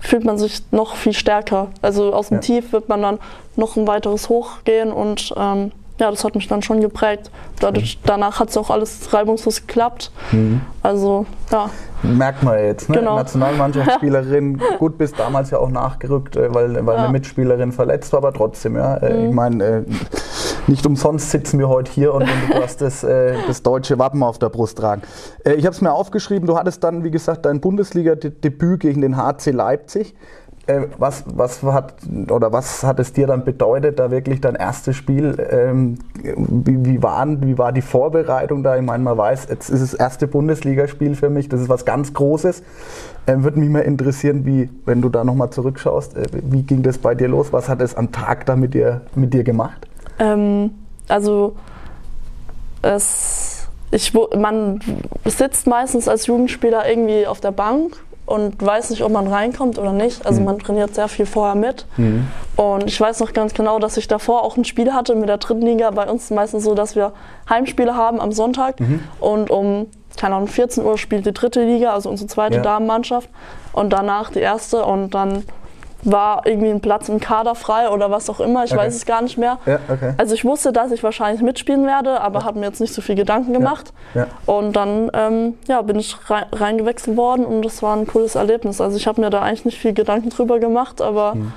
[0.00, 1.68] fühlt man sich noch viel stärker.
[1.82, 2.40] Also aus dem ja.
[2.40, 3.18] Tief wird man dann
[3.56, 7.30] noch ein weiteres Hoch gehen und ähm, ja, das hat mich dann schon geprägt.
[7.60, 10.10] Dadurch, danach hat es auch alles reibungslos geklappt.
[10.32, 10.60] Mhm.
[10.82, 11.70] Also, ja.
[12.02, 12.98] Merkt man jetzt, ne?
[12.98, 13.16] Genau.
[13.16, 17.04] Nationalmannschaftsspielerin, gut, bis damals ja auch nachgerückt, äh, weil, weil ja.
[17.04, 18.96] eine Mitspielerin verletzt war, aber trotzdem, ja.
[18.96, 19.28] Äh, mhm.
[19.28, 19.82] Ich meine, äh,
[20.66, 24.38] nicht umsonst sitzen wir heute hier und, und du hast das, das deutsche Wappen auf
[24.38, 25.02] der Brust tragen.
[25.44, 29.50] Ich habe es mir aufgeschrieben, du hattest dann, wie gesagt, dein Bundesliga-Debüt gegen den HC
[29.50, 30.14] Leipzig.
[30.66, 31.94] Äh, was, was, hat,
[32.30, 35.36] oder was hat es dir dann bedeutet, da wirklich dein erstes Spiel?
[35.50, 38.76] Ähm, wie, wie, waren, wie war die Vorbereitung da?
[38.76, 42.14] Ich meine, man weiß, jetzt ist das erste Bundesligaspiel für mich, das ist was ganz
[42.14, 42.62] Großes.
[43.26, 46.96] Ähm, Würde mich mal interessieren, wie, wenn du da nochmal zurückschaust, äh, wie ging das
[46.96, 47.52] bei dir los?
[47.52, 49.86] Was hat es am Tag da mit dir, mit dir gemacht?
[50.18, 50.70] Ähm,
[51.08, 51.56] also,
[52.82, 54.80] es, ich, man
[55.24, 57.96] sitzt meistens als Jugendspieler irgendwie auf der Bank
[58.26, 60.24] und weiß nicht, ob man reinkommt oder nicht.
[60.24, 60.46] Also mhm.
[60.46, 61.86] man trainiert sehr viel vorher mit.
[61.96, 62.26] Mhm.
[62.56, 65.38] Und ich weiß noch ganz genau, dass ich davor auch ein Spiel hatte mit der
[65.38, 65.90] dritten Liga.
[65.90, 67.12] Bei uns ist es meistens so, dass wir
[67.50, 69.00] Heimspiele haben am Sonntag mhm.
[69.20, 72.62] und um keine Ahnung, 14 Uhr spielt die dritte Liga, also unsere zweite ja.
[72.62, 73.28] Damenmannschaft
[73.72, 75.42] und danach die erste und dann
[76.04, 78.80] war irgendwie ein Platz im Kader frei oder was auch immer, ich okay.
[78.80, 79.58] weiß es gar nicht mehr.
[79.66, 80.14] Ja, okay.
[80.16, 82.44] Also ich wusste, dass ich wahrscheinlich mitspielen werde, aber ja.
[82.46, 83.92] habe mir jetzt nicht so viel Gedanken gemacht.
[84.14, 84.26] Ja.
[84.46, 88.80] Und dann ähm, ja, bin ich reingewechselt worden und das war ein cooles Erlebnis.
[88.80, 91.52] Also ich habe mir da eigentlich nicht viel Gedanken drüber gemacht, aber mhm.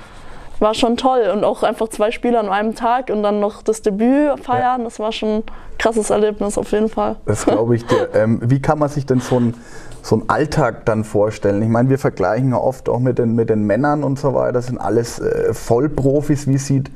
[0.60, 1.30] War schon toll.
[1.32, 4.98] Und auch einfach zwei Spiele an einem Tag und dann noch das Debüt feiern, das
[4.98, 5.42] war schon ein
[5.78, 7.16] krasses Erlebnis auf jeden Fall.
[7.26, 8.08] Das glaube ich dir.
[8.14, 9.54] Ähm, wie kann man sich denn so ein
[10.02, 11.62] so einen Alltag dann vorstellen?
[11.62, 14.52] Ich meine, wir vergleichen ja oft auch mit den, mit den Männern und so weiter,
[14.52, 16.46] das sind alles äh, Vollprofis.
[16.46, 16.90] Wie sieht,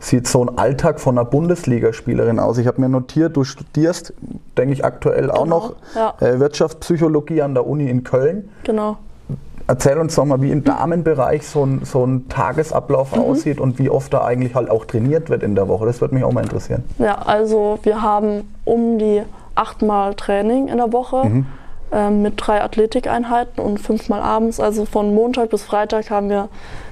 [0.00, 2.58] sieht so ein Alltag von einer Bundesligaspielerin aus?
[2.58, 4.14] Ich habe mir notiert, du studierst,
[4.56, 6.14] denke ich, aktuell auch genau, noch ja.
[6.20, 8.48] äh, Wirtschaftspsychologie an der Uni in Köln.
[8.64, 8.98] Genau.
[9.68, 13.22] Erzähl uns doch mal, wie im Damenbereich so ein, so ein Tagesablauf mhm.
[13.22, 15.86] aussieht und wie oft da eigentlich halt auch trainiert wird in der Woche.
[15.86, 16.84] Das würde mich auch mal interessieren.
[16.98, 19.22] Ja, also wir haben um die
[19.54, 21.24] achtmal Training in der Woche.
[21.24, 21.46] Mhm
[21.92, 24.60] ähm, mit drei Athletikeinheiten und fünfmal abends.
[24.60, 26.48] Also von Montag bis Freitag haben wir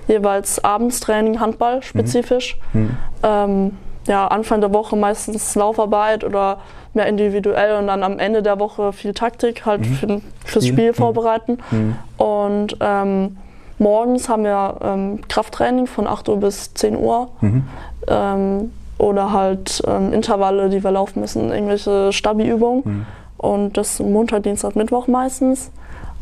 [0.07, 2.59] jeweils Abendstraining, Handball spezifisch.
[2.73, 2.81] Mhm.
[2.81, 2.97] mhm.
[3.23, 3.71] Ähm,
[4.07, 6.59] ja, Anfang der Woche meistens Laufarbeit oder
[6.95, 9.95] mehr individuell und dann am Ende der Woche viel Taktik, halt Mhm.
[9.95, 10.75] für, fürs Spiel.
[10.79, 10.95] Spiel Mhm.
[10.95, 11.59] vorbereiten.
[11.71, 11.97] Mhm.
[12.19, 13.37] Und ähm,
[13.79, 17.29] morgens haben wir ähm, Krafttraining von 8 Uhr bis 10 Uhr.
[17.41, 17.65] Mhm.
[18.09, 22.83] Ähm, oder halt ähm, Intervalle, die wir laufen müssen, irgendwelche Stabi-Übungen.
[22.85, 23.07] Mhm.
[23.39, 25.71] Und das Montag, Dienstag, Mittwoch meistens.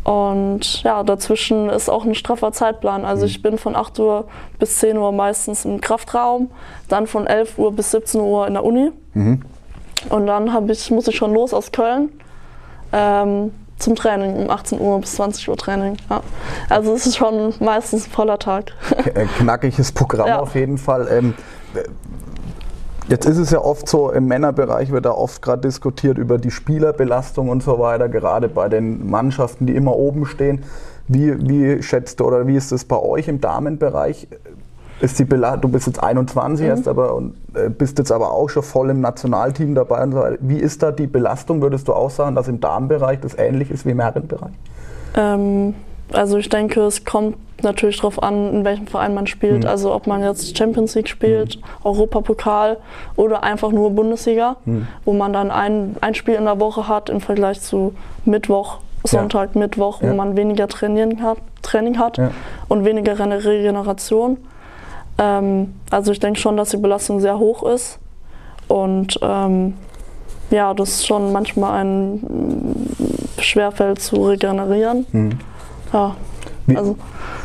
[0.04, 3.04] Und ja, dazwischen ist auch ein straffer Zeitplan.
[3.04, 3.26] Also Mhm.
[3.28, 4.24] ich bin von 8 Uhr
[4.58, 6.50] bis 10 Uhr meistens im Kraftraum,
[6.88, 8.90] dann von 11 Uhr bis 17 Uhr in der Uni.
[9.14, 9.42] Mhm.
[10.10, 12.10] Und dann ich, muss ich schon los aus Köln
[12.92, 15.96] ähm, zum Training, um 18 Uhr bis 20 Uhr Training.
[16.08, 16.22] Ja.
[16.68, 18.72] Also es ist schon meistens ein voller Tag.
[19.14, 20.40] Äh, knackiges Programm Ja.
[20.40, 21.08] auf jeden Fall.
[21.10, 21.34] Ähm,
[23.08, 26.52] Jetzt ist es ja oft so, im Männerbereich wird da oft gerade diskutiert über die
[26.52, 30.62] Spielerbelastung und so weiter, gerade bei den Mannschaften, die immer oben stehen.
[31.08, 34.28] Wie, wie schätzt du oder wie ist es bei euch im Damenbereich?
[35.02, 38.48] Ist die Bela du bist jetzt 21 erst, aber und, äh, bist jetzt aber auch
[38.48, 40.36] schon voll im Nationalteam dabei und so weiter.
[40.40, 41.60] Wie ist da die Belastung?
[41.60, 44.52] Würdest du auch sagen, dass im Damenbereich das ähnlich ist wie im Herrenbereich?
[45.16, 45.74] Ähm,
[46.12, 49.64] also ich denke, es kommt natürlich darauf an, in welchem Verein man spielt.
[49.64, 49.68] Mhm.
[49.70, 52.76] Also ob man jetzt Champions League spielt, Europapokal
[53.16, 54.86] oder einfach nur Bundesliga, Mhm.
[55.04, 57.92] wo man dann ein, ein Spiel in der Woche hat im Vergleich zu
[58.24, 60.14] Mittwoch, Sonntag, Mittwoch, wo Ja.
[60.14, 62.30] man weniger trainieren hat, Training hat Ja.
[62.68, 64.36] und weniger Regeneration.
[65.18, 67.98] Ähm, also ich denke schon, dass die Belastung sehr hoch ist
[68.68, 69.74] und ähm,
[70.50, 75.06] ja, das schon manchmal ein mm, schwerfällt zu regenerieren.
[75.12, 75.38] Mhm.
[75.92, 76.16] Ja,
[76.66, 76.96] Wie, also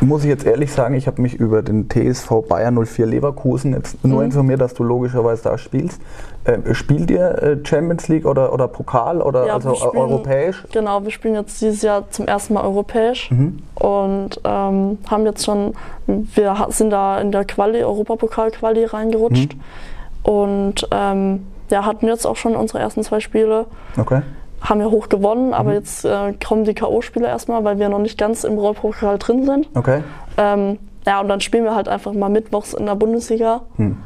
[0.02, 4.04] muss ich jetzt ehrlich sagen, ich habe mich über den TSV Bayern 04 Leverkusen jetzt
[4.06, 4.26] nur Mhm.
[4.26, 6.00] informiert, dass du logischerweise da spielst.
[6.44, 10.64] Äh, spielt ihr äh, Champions League oder, oder Pokal oder Ja, also spielen- europäisch?
[10.72, 13.60] genau, wir spielen jetzt dieses Jahr zum ersten Mal europäisch Mhm.
[13.76, 15.74] und ähm, haben jetzt schon,
[16.06, 20.32] wir sind da in der Quali, Europapokal-Quali reingerutscht Mhm.
[20.32, 23.66] und ähm, ja, hatten jetzt auch schon unsere ersten zwei Spiele.
[23.98, 24.22] Okay.
[24.62, 25.76] Haben wir hoch gewonnen, aber Mhm.
[25.76, 29.70] jetzt äh, kommen die K.O.-Spiele erstmal, weil wir noch nicht ganz im Europapokal drin sind.
[29.76, 30.04] Okay.
[30.38, 33.62] Ähm, ja, und dann spielen wir halt einfach mal mittwochs in der Bundesliga.
[33.78, 33.98] Hm.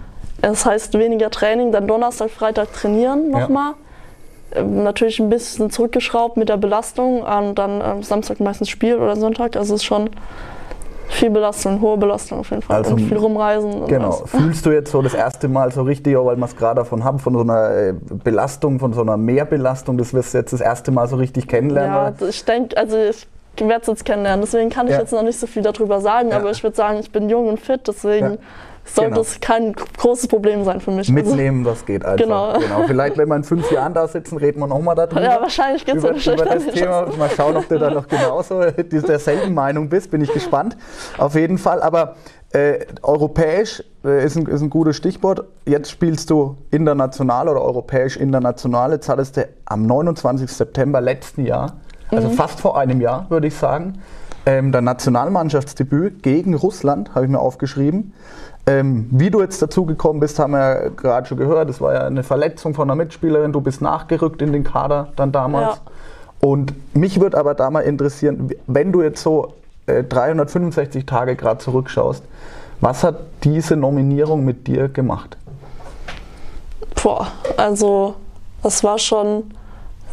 [0.41, 3.39] Das heißt weniger Training, dann Donnerstag, Freitag trainieren Ja.
[3.39, 3.73] nochmal.
[4.53, 9.15] Ähm, natürlich ein bisschen zurückgeschraubt mit der Belastung und dann ähm, Samstag meistens Spiel oder
[9.15, 9.55] Sonntag.
[9.55, 10.09] Also es ist schon
[11.11, 12.77] viel Belastung, hohe Belastung auf jeden Fall.
[12.77, 13.81] Also, und viel rumreisen.
[13.83, 14.11] Und Genau.
[14.11, 17.19] Fühlst du jetzt so das erste Mal so richtig, weil wir es gerade davon haben,
[17.19, 17.93] von so einer äh,
[18.23, 22.15] Belastung, von so einer Mehrbelastung, das wirst du jetzt das erste Mal so richtig kennenlernen?
[22.19, 23.27] Ja, ich denke, also ich
[23.59, 24.99] werde es jetzt kennenlernen, deswegen kann ich Ja.
[24.99, 26.37] jetzt noch nicht so viel darüber sagen, Ja.
[26.37, 28.37] aber ich würde sagen, ich bin jung und fit, deswegen Ja.
[28.85, 29.21] Sollte Genau.
[29.21, 31.09] es kein großes Problem sein für mich.
[31.09, 32.17] Also, Mitnehmen, was geht einfach.
[32.59, 32.83] Genau.
[32.87, 35.21] Vielleicht, wenn wir in fünf Jahren da sitzen, reden wir nochmal darüber.
[35.21, 36.65] ja, wahrscheinlich geht es über, über das.
[36.67, 37.07] Thema.
[37.17, 40.11] Mal schauen, ob du da noch genauso derselben Meinung bist.
[40.11, 40.75] Bin ich gespannt.
[41.17, 41.81] Auf jeden Fall.
[41.81, 42.15] Aber
[42.53, 45.45] äh, europäisch äh, ist, ein, ist ein gutes Stichwort.
[45.65, 48.91] Jetzt spielst du international oder europäisch international.
[48.91, 50.51] Jetzt hattest du am 29.
[50.51, 51.73] September letzten Jahr,
[52.09, 52.33] also Mhm.
[52.33, 54.01] fast vor einem Jahr, würde ich sagen,
[54.45, 58.13] ähm, dein Nationalmannschaftsdebüt gegen Russland, habe ich mir aufgeschrieben.
[58.67, 61.69] Ähm, wie du jetzt dazu gekommen bist, haben wir ja gerade schon gehört.
[61.69, 63.51] Das war ja eine Verletzung von einer Mitspielerin.
[63.51, 65.77] Du bist nachgerückt in den Kader dann damals.
[65.77, 65.81] Ja.
[66.47, 69.53] Und mich würde aber da mal interessieren, wenn du jetzt so
[69.87, 72.23] äh, 365 Tage gerade zurückschaust,
[72.81, 75.37] was hat diese Nominierung mit dir gemacht?
[77.01, 78.15] Boah, also
[78.63, 79.51] das war schon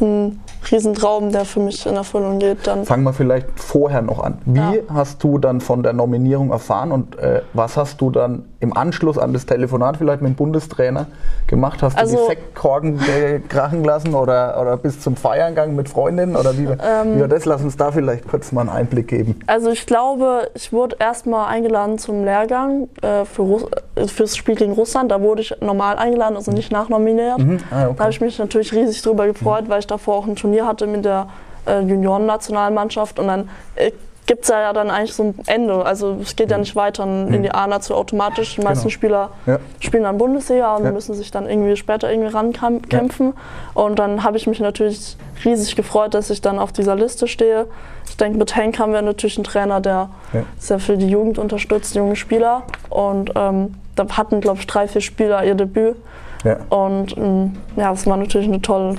[0.01, 0.39] ein
[0.71, 2.67] Riesentraum, der für mich in Erfüllung geht.
[2.67, 4.37] Dann Fangen wir vielleicht vorher noch an.
[4.45, 4.73] Wie Ja.
[4.93, 9.17] hast du dann von der Nominierung erfahren und äh, was hast du dann im Anschluss
[9.17, 11.07] an das Telefonat vielleicht mit dem Bundestrainer
[11.47, 11.81] gemacht?
[11.81, 15.89] Hast du Also- die Sektkorken äh, krachen lassen oder, oder bis zum Feiern gegangen mit
[15.89, 17.15] Freundinnen oder wie, Ähm.
[17.15, 17.45] wie war das?
[17.45, 19.39] Lass uns da vielleicht kurz mal einen Einblick geben.
[19.47, 24.55] Also ich glaube, ich wurde erstmal eingeladen zum Lehrgang äh, für Russ äh, fürs Spiel
[24.55, 25.09] gegen Russland.
[25.11, 27.37] Da wurde ich normal eingeladen, also nicht nachnominiert.
[27.39, 27.59] Mhm.
[27.71, 28.09] Ah, Da habe okay.
[28.09, 31.27] ich mich natürlich riesig drüber gefreut, weil ich davor auch ein Turnier hatte mit der
[31.67, 33.91] äh, Junioren-Nationalmannschaft und dann äh,
[34.25, 35.83] gibt es ja dann eigentlich so ein Ende.
[35.83, 38.55] Also es geht ja nicht weiter in die A-National automatisch.
[38.57, 38.91] Die meisten Genau.
[38.93, 39.57] Spieler Ja.
[39.79, 40.91] spielen dann Bundesliga und Ja.
[40.91, 43.33] müssen sich dann irgendwie später irgendwie rankämpfen.
[43.73, 47.65] Und dann habe ich mich natürlich riesig gefreut, dass ich dann auf dieser Liste stehe.
[48.07, 50.43] Ich denke, mit Henk haben wir natürlich einen Trainer, der Ja.
[50.59, 52.61] sehr für die Jugend unterstützt, junge Spieler.
[52.91, 55.95] Und ähm, da hatten, glaube ich, drei, vier Spieler ihr Debüt.
[56.43, 56.57] Ja.
[56.69, 58.95] Und ähm, ja, das war natürlich eine tolle,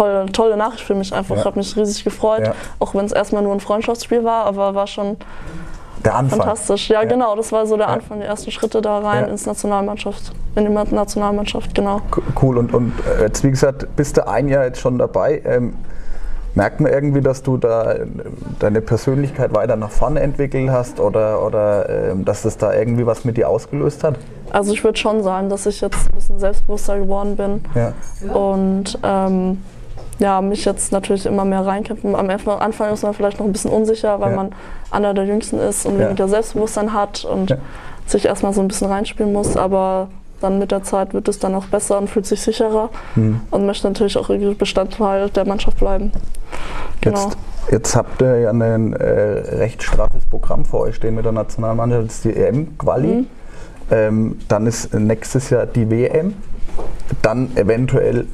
[0.00, 1.34] tolle, tolle Nachricht für mich einfach.
[1.36, 1.40] Ja.
[1.40, 2.52] Ich habe mich riesig gefreut, Ja.
[2.78, 5.16] auch wenn es erstmal nur ein Freundschaftsspiel war, aber war schon
[6.04, 6.38] Der Anfang.
[6.40, 6.88] fantastisch.
[6.88, 7.08] Ja, Ja.
[7.08, 7.88] genau, das war so der.
[7.88, 12.00] Anfang, die ersten Schritte da rein ins Nationalmannschaft, in die Nationalmannschaft, genau.
[12.40, 12.56] Cool.
[12.58, 15.42] Und, und äh, jetzt, wie gesagt, bist du ein Jahr jetzt schon dabei.
[15.44, 15.74] Ähm,
[16.56, 17.94] Merkt man irgendwie, dass du da
[18.58, 23.24] deine Persönlichkeit weiter nach vorne entwickelt hast oder, oder äh, dass das da irgendwie was
[23.24, 24.16] mit dir ausgelöst hat?
[24.50, 27.92] Also ich würde schon sagen, dass ich jetzt ein bisschen selbstbewusster geworden bin Ja.
[28.34, 29.62] und ähm,
[30.20, 32.14] ja, mich jetzt natürlich immer mehr reinkämpfen.
[32.14, 34.36] Am Anfang ist man vielleicht noch ein bisschen unsicher, weil Ja.
[34.36, 34.52] man
[34.90, 36.06] einer der Jüngsten ist und Ja.
[36.06, 37.56] weniger Selbstbewusstsein hat und Ja.
[38.06, 40.08] sich erstmal so ein bisschen reinspielen muss, aber
[40.40, 43.40] dann mit der Zeit wird es dann auch besser und fühlt sich sicherer Hm.
[43.50, 46.12] und möchte natürlich auch irgendwie Bestandteil der Mannschaft bleiben.
[47.02, 47.24] Genau.
[47.24, 47.36] Jetzt,
[47.70, 49.04] jetzt habt ihr ja ein äh,
[49.56, 52.06] recht straffes Programm vor euch stehen mit der Nationalmannschaft.
[52.06, 53.06] Das ist die EM-Quali.
[53.08, 53.26] Mhm.
[53.90, 56.34] Ähm, dann ist nächstes Jahr die WM.
[57.22, 58.26] Dann eventuell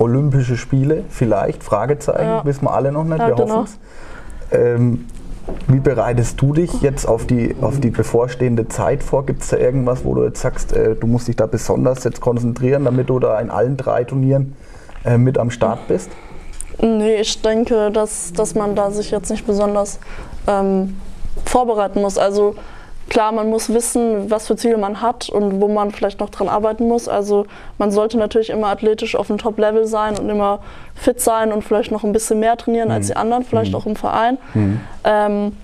[0.00, 2.44] Olympische Spiele, vielleicht, Fragezeichen, Ja.
[2.44, 3.78] wissen wir alle noch nicht, wir hoffen es.
[4.50, 5.06] Ähm,
[5.68, 9.26] wie bereitest du dich jetzt auf die, auf die bevorstehende Zeit vor?
[9.26, 12.20] Gibt es da irgendwas, wo du jetzt sagst, äh, du musst dich da besonders jetzt
[12.20, 14.54] konzentrieren, damit du da in allen drei Turnieren
[15.04, 16.10] äh, mit am Start bist?
[16.80, 19.98] Nee, ich denke, dass, dass man da sich jetzt nicht besonders
[20.46, 20.96] ähm,
[21.44, 22.16] vorbereiten muss.
[22.16, 22.54] Also
[23.10, 26.48] klar, man muss wissen, was für Ziele man hat und wo man vielleicht noch dran
[26.48, 27.08] arbeiten muss.
[27.08, 27.44] Also
[27.76, 30.60] man sollte natürlich immer athletisch auf dem Top-Level sein und immer
[30.94, 33.96] fit sein und vielleicht noch ein bisschen mehr trainieren als die anderen, vielleicht auch im
[33.96, 34.38] Verein.
[35.04, 35.56] Ähm,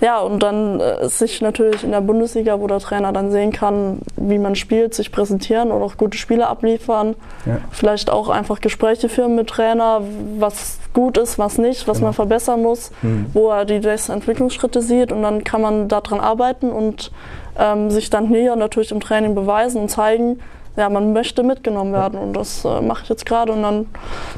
[0.00, 4.00] ja, und dann äh, sich natürlich in der Bundesliga, wo der Trainer dann sehen kann,
[4.16, 7.16] wie man spielt, sich präsentieren und auch gute Spiele abliefern.
[7.46, 7.58] Ja.
[7.70, 10.02] Vielleicht auch einfach Gespräche führen mit Trainer,
[10.38, 12.06] was gut ist, was nicht, was Genau.
[12.08, 13.26] man verbessern muss, Mhm.
[13.34, 15.10] wo er die nächsten Entwicklungsschritte sieht.
[15.12, 17.10] Und dann kann man daran arbeiten und
[17.58, 20.38] ähm, sich dann hier natürlich im Training beweisen und zeigen,
[20.76, 22.20] ja, man möchte mitgenommen werden.
[22.20, 23.86] Und das äh, mache ich jetzt gerade und dann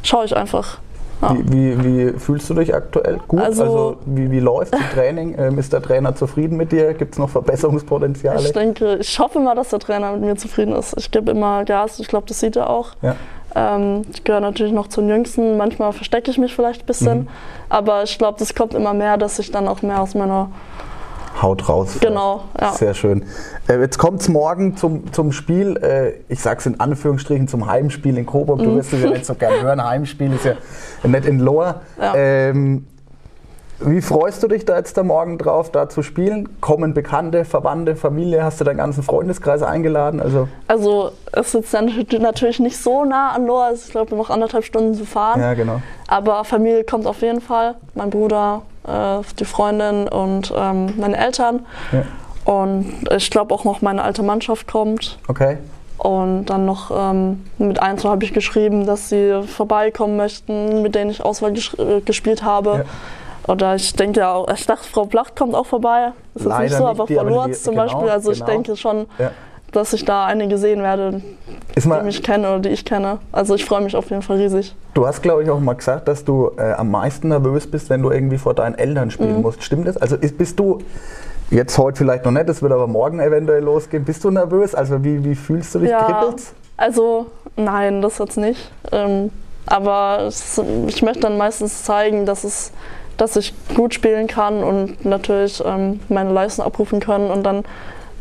[0.02, 0.78] schaue ich einfach.
[1.22, 1.37] Ja.
[1.37, 1.52] Wie,
[1.83, 3.18] wie, wie fühlst du dich aktuell?
[3.28, 3.40] Gut?
[3.40, 5.35] Also, Also- wie, wie läuft das Training?
[5.38, 6.94] Ähm, ist der Trainer zufrieden mit dir?
[6.94, 8.40] Gibt es noch Verbesserungspotenziale?
[8.40, 10.94] Ich denke, ich hoffe mal, dass der Trainer mit mir zufrieden ist.
[10.98, 12.92] Ich gebe immer Gas, ich glaube, das sieht er auch.
[13.02, 13.16] Ja.
[13.54, 17.18] Ähm, ich gehöre natürlich noch zu den Jüngsten, manchmal verstecke ich mich vielleicht ein bisschen,
[17.22, 17.28] Mhm.
[17.68, 20.50] aber ich glaube, das kommt immer mehr, dass ich dann auch mehr aus meiner.
[21.40, 21.98] Haut raus.
[22.00, 22.72] Genau, ja.
[22.72, 23.24] Sehr schön.
[23.68, 25.76] Äh, jetzt kommt es morgen zum, zum Spiel.
[25.78, 28.60] Äh, ich sage es in Anführungsstrichen zum Heimspiel in Coburg.
[28.60, 28.64] Mhm.
[28.64, 29.82] Du wirst es ja nicht so gerne hören.
[29.82, 30.54] Heimspiel ist ja
[31.02, 31.80] nicht in Lohr.
[32.00, 32.14] Ja.
[32.14, 32.86] Ähm,
[33.82, 36.60] wie freust du dich da jetzt da morgen drauf, da zu spielen?
[36.60, 38.44] Kommen Bekannte, Verwandte, Familie?
[38.44, 40.20] Hast du deinen ganzen Freundeskreis eingeladen?
[40.20, 41.90] Also, Also, es ist dann
[42.20, 45.54] natürlich nicht so nah an Lohr, also ich glaube, noch anderthalb Stunden zu fahren, ja,
[45.54, 45.80] genau.
[46.08, 47.76] aber Familie kommt auf jeden Fall.
[47.94, 51.66] Mein Bruder, äh, die Freundin und ähm, meine Eltern.
[51.92, 52.03] Ja.
[52.44, 55.18] Und ich glaube auch noch meine alte Mannschaft kommt.
[55.29, 55.59] Okay.
[55.98, 61.11] Und dann noch ähm, mit eins habe ich geschrieben, dass sie vorbeikommen möchten, mit denen
[61.11, 62.85] ich Auswahl ges äh, gespielt habe.
[63.46, 63.53] Ja.
[63.53, 66.12] Oder ich denke ja auch, ich dachte, Frau Blacht kommt auch vorbei.
[66.35, 68.09] Ist jetzt Leider nicht so, aber Frau Lorz zum genau, Beispiel.
[68.09, 68.50] Also ich genau.
[68.50, 69.31] denke schon, Ja.
[69.72, 71.22] Dass ich da einige sehen werde,
[71.76, 73.18] die mich kennen oder die ich kenne.
[73.33, 74.74] Also ich freue mich auf jeden Fall riesig.
[74.94, 78.02] du hast, glaube ich, auch mal gesagt, dass du äh, am meisten nervös bist, wenn
[78.02, 79.42] du irgendwie vor deinen Eltern spielen Mhm.
[79.42, 79.62] musst.
[79.62, 79.96] Stimmt das?
[79.96, 80.78] Also ist, bist du
[81.50, 84.04] jetzt heute vielleicht noch nicht, das wird aber morgen eventuell losgehen.
[84.04, 84.74] Bist du nervös?
[84.74, 85.90] Also wie, wie fühlst du dich?
[85.90, 86.04] Ja.
[86.04, 86.52] Kribbelt's?
[86.76, 88.70] Also nein, das jetzt nicht.
[88.92, 89.30] Ähm,
[89.66, 92.72] aber es, ich möchte dann meistens zeigen, dass es
[93.16, 97.64] dass ich gut spielen kann und natürlich ähm, meine Leistung abrufen können und dann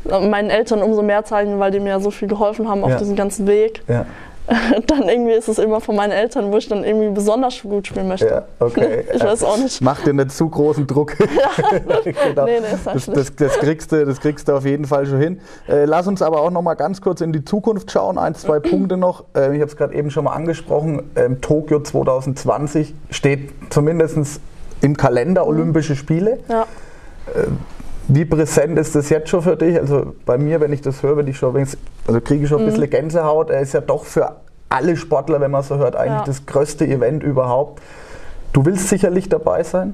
[0.06, 2.98] meinen Eltern umso mehr zeigen, weil die mir so viel geholfen haben auf Ja.
[2.98, 3.84] diesem ganzen Weg.
[3.88, 4.06] Ja.
[4.88, 8.08] dann irgendwie ist es immer von meinen Eltern, wo ich dann irgendwie besonders gut spielen
[8.08, 8.26] möchte.
[8.28, 9.06] Ja, okay.
[9.14, 9.80] Ich weiß auch nicht.
[9.82, 11.16] Mach dir nicht zu großen Druck.
[11.18, 12.46] genau.
[12.46, 15.20] Nee, nee, sag das, das, das, kriegst du, das kriegst du auf jeden Fall schon
[15.20, 15.40] hin.
[15.68, 18.18] Äh, lass uns aber auch noch mal ganz kurz in die Zukunft schauen.
[18.18, 19.26] Ein, zwei Punkte noch.
[19.36, 21.12] Äh, ich habe es gerade eben schon mal angesprochen.
[21.16, 24.42] Ähm, Tokio 2020 steht zumindest
[24.82, 26.40] im Kalender Olympische Spiele.
[26.48, 26.66] Ja.
[28.12, 29.80] Wie präsent ist das jetzt schon für dich?
[29.80, 32.72] Also bei mir, wenn ich das höre, ich schon, also kriege ich schon ein Mhm.
[32.72, 33.50] bisschen Gänsehaut.
[33.52, 34.36] Er ist ja doch für
[34.68, 36.24] alle Sportler, wenn man so hört, eigentlich Ja.
[36.26, 37.82] das größte Event überhaupt.
[38.52, 39.94] Du willst sicherlich dabei sein.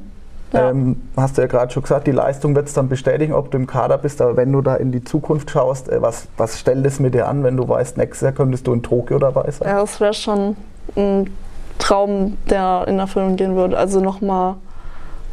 [0.53, 0.69] Ja.
[0.69, 3.57] Ähm, hast du ja gerade schon gesagt, die Leistung wird es dann bestätigen, ob du
[3.57, 4.21] im Kader bist.
[4.21, 7.27] Aber wenn du da in die Zukunft schaust, äh, was, was stellt es mit dir
[7.27, 9.67] an, wenn du weißt, nächstes Jahr könntest du in Tokio dabei sein?
[9.67, 10.55] Ja, das wäre schon
[10.95, 11.29] ein
[11.79, 13.77] Traum, der in Erfüllung gehen würde.
[13.77, 14.55] Also nochmal,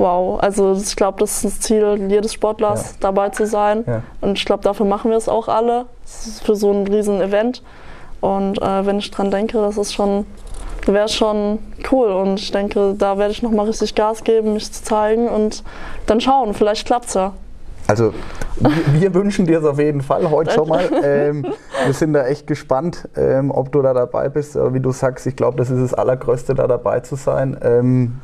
[0.03, 0.38] wow.
[0.43, 2.97] Also ich glaube, das ist das Ziel jedes Sportlers, Ja.
[3.01, 3.85] dabei zu sein.
[3.87, 4.03] Ja.
[4.21, 5.87] Und ich glaube, dafür machen wir es auch alle.
[6.03, 7.62] Das ist für so ein riesen Event.
[8.21, 10.27] Und äh, wenn ich dran denke, das ist schon,
[10.87, 11.59] wäre schon
[11.91, 12.09] cool.
[12.09, 15.62] Und ich denke, da werde ich nochmal richtig Gas geben, mich zu zeigen und
[16.07, 16.53] dann schauen.
[16.55, 17.33] Vielleicht klappt es ja.
[17.88, 18.15] Also
[18.61, 20.88] wir, wir wünschen dir es auf jeden Fall heute schon mal.
[21.05, 21.47] Ähm,
[21.85, 24.57] wir sind da echt gespannt, ähm, ob du da dabei bist.
[24.57, 27.57] Aber wie du sagst, ich glaube, das ist das Allergrößte, da dabei zu sein.
[27.62, 28.21] Ähm,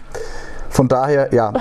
[0.71, 1.53] von daher, ja.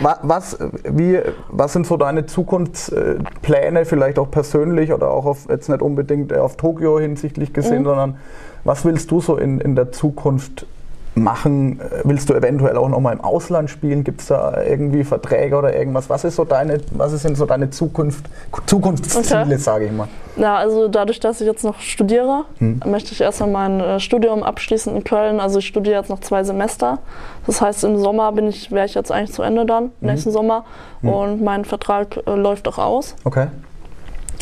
[0.00, 5.68] Wa- Was, wie, was sind so deine Zukunftspläne, vielleicht auch persönlich oder auch auf, jetzt
[5.68, 7.86] nicht unbedingt auf Tokio hinsichtlich gesehen, Mhm.
[7.86, 8.16] sondern
[8.64, 10.66] was willst du so in, in der Zukunft
[11.14, 11.80] machen?
[12.02, 14.04] Willst du eventuell auch nochmal im Ausland spielen?
[14.04, 16.10] Gibt es da irgendwie Verträge oder irgendwas?
[16.10, 18.26] Was, ist so deine, was sind so deine Zukunft,
[18.66, 19.56] Zukunftsziele, okay.
[19.56, 20.08] sage ich mal?
[20.36, 22.80] Ja, also dadurch, dass ich jetzt noch studiere, hm.
[22.86, 25.38] möchte ich erstmal mein äh, Studium abschließen in Köln.
[25.38, 26.98] Also ich studiere jetzt noch zwei Semester.
[27.46, 29.90] Das heißt, im Sommer bin ich, wäre ich jetzt eigentlich zu Ende dann, mhm.
[30.00, 30.64] nächsten Sommer.
[31.02, 31.08] Mhm.
[31.08, 33.14] Und mein Vertrag äh, läuft auch aus.
[33.24, 33.46] Okay.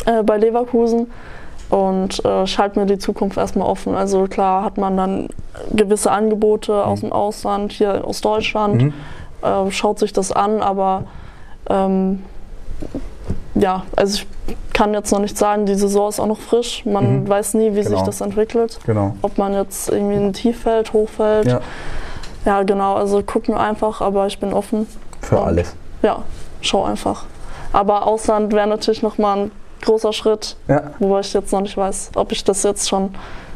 [0.05, 1.07] Äh, bei Leverkusen.
[1.73, 3.95] Und äh, ich halte mir die Zukunft erstmal offen.
[3.95, 5.27] Also klar hat man dann
[5.71, 6.77] gewisse Angebote mhm.
[6.77, 8.93] aus dem Ausland, hier aus Deutschland, mhm.
[9.41, 11.05] äh, schaut sich das an, aber
[11.71, 12.21] ähm,
[13.55, 14.27] ja, also ich
[14.73, 16.85] kann jetzt noch nicht sagen, die Saison ist auch noch frisch.
[16.85, 17.29] Man mhm.
[17.29, 17.97] weiß nie, wie genau.
[17.97, 18.79] sich das entwickelt.
[18.85, 19.15] Genau.
[19.23, 21.47] Ob man jetzt irgendwie in Tief fällt, hoch fällt.
[21.47, 21.61] Ja.
[22.45, 24.85] ja, genau, also gucken wir einfach, aber ich bin offen.
[25.21, 25.75] Für Und, alles.
[26.03, 26.21] Ja,
[26.61, 27.25] schau einfach.
[27.71, 29.51] Aber Ausland wäre natürlich nochmal ein
[29.83, 30.91] großer Schritt, ja.
[30.99, 33.13] wobei ich jetzt noch nicht weiß, ob ich das jetzt schon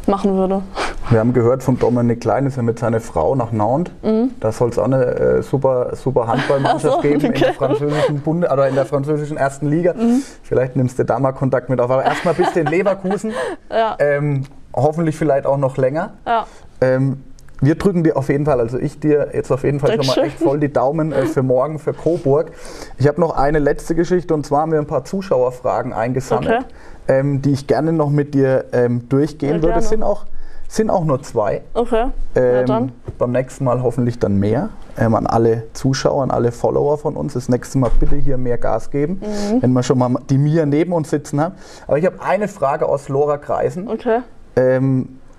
[0.07, 0.61] machen würde.
[1.09, 3.93] Wir haben gehört von Dominik Klein, ist er mit seiner Frau nach Nantes.
[4.03, 4.31] Mhm.
[4.39, 7.27] Da soll es auch eine äh, super, super Handballmannschaft so, geben okay.
[7.27, 9.93] in der französischen Bunde oder in der französischen ersten Liga.
[9.93, 10.21] Mhm.
[10.43, 11.91] Vielleicht nimmst du da mal Kontakt mit auf.
[11.91, 13.33] Aber erstmal bist du in Leverkusen.
[13.69, 13.95] ja.
[13.99, 16.13] ähm, hoffentlich vielleicht auch noch länger.
[16.25, 16.45] Ja.
[16.81, 17.23] Ähm,
[17.61, 20.25] wir drücken dir auf jeden Fall, also ich dir jetzt auf jeden Fall schon mal
[20.25, 22.51] echt voll die Daumen äh, für morgen, für Coburg.
[22.97, 26.73] Ich habe noch eine letzte Geschichte und zwar haben wir ein paar Zuschauerfragen eingesammelt, okay.
[27.07, 29.79] ähm, die ich gerne noch mit dir ähm, durchgehen ja, würde.
[29.79, 30.25] Es sind auch,
[30.67, 31.63] sind auch nur zwei.
[31.73, 32.07] Okay.
[32.35, 32.91] Ähm, dann.
[33.17, 34.69] Beim nächsten Mal hoffentlich dann mehr.
[34.99, 37.33] Ähm, an alle Zuschauer, an alle Follower von uns.
[37.33, 39.61] Das nächste Mal bitte hier mehr Gas geben, mhm.
[39.61, 41.55] wenn wir schon mal die Mia neben uns sitzen haben.
[41.87, 43.87] Aber ich habe eine Frage aus Lora Kreisen.
[43.87, 44.19] Okay.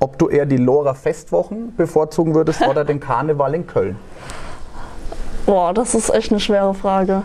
[0.01, 3.97] Ob du eher die Lora Festwochen bevorzugen würdest oder den Karneval in Köln?
[5.47, 7.23] Boah, das ist echt eine schwere Frage.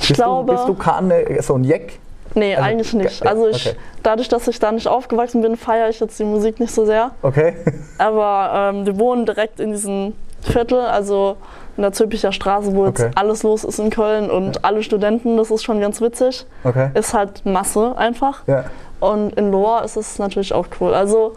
[0.00, 0.52] Ich bist glaube.
[0.52, 1.98] Du, bist du Karne, so ein Jeck?
[2.34, 3.26] Nee, also, eigentlich nicht.
[3.26, 3.76] Also ich, okay.
[4.02, 7.10] dadurch, dass ich da nicht aufgewachsen bin, feiere ich jetzt die Musik nicht so sehr.
[7.22, 7.54] Okay.
[7.98, 11.36] Aber ähm, wir wohnen direkt in diesem Viertel, also
[11.76, 13.04] in der Zülpicher Straße, wo okay.
[13.04, 14.62] jetzt alles los ist in Köln und ja.
[14.62, 16.46] alle Studenten, das ist schon ganz witzig.
[16.64, 16.90] Okay.
[16.94, 18.42] Ist halt Masse einfach.
[18.46, 18.64] Ja.
[19.00, 20.94] Und in Lohr ist es natürlich auch cool.
[20.94, 21.34] Also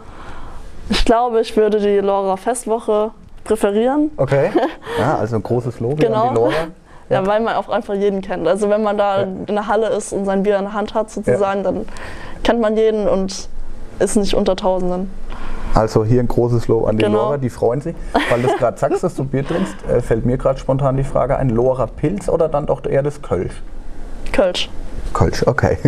[0.88, 3.10] ich glaube, ich würde die Lora Festwoche
[3.44, 4.10] präferieren.
[4.16, 4.50] Okay.
[4.98, 6.28] Ja, also ein großes Lob genau.
[6.28, 6.52] an die Lora.
[7.08, 7.20] Ja.
[7.20, 7.26] ja.
[7.26, 8.48] weil man auch einfach jeden kennt.
[8.48, 9.22] Also wenn man da ja.
[9.22, 11.70] in der Halle ist und sein Bier in der Hand hat sozusagen, ja.
[11.70, 11.86] dann
[12.42, 13.48] kennt man jeden und
[13.98, 15.10] ist nicht unter Tausenden.
[15.74, 17.24] Also hier ein großes Lob an die genau.
[17.24, 17.94] Lora, die freuen sich.
[18.30, 21.04] Weil du es gerade sagst, dass du Bier trinkst, äh, fällt mir gerade spontan die
[21.04, 23.62] Frage ein, Lora Pilz oder dann doch eher das Kölsch?
[24.32, 24.70] Kölsch.
[25.12, 25.78] Kölsch, okay.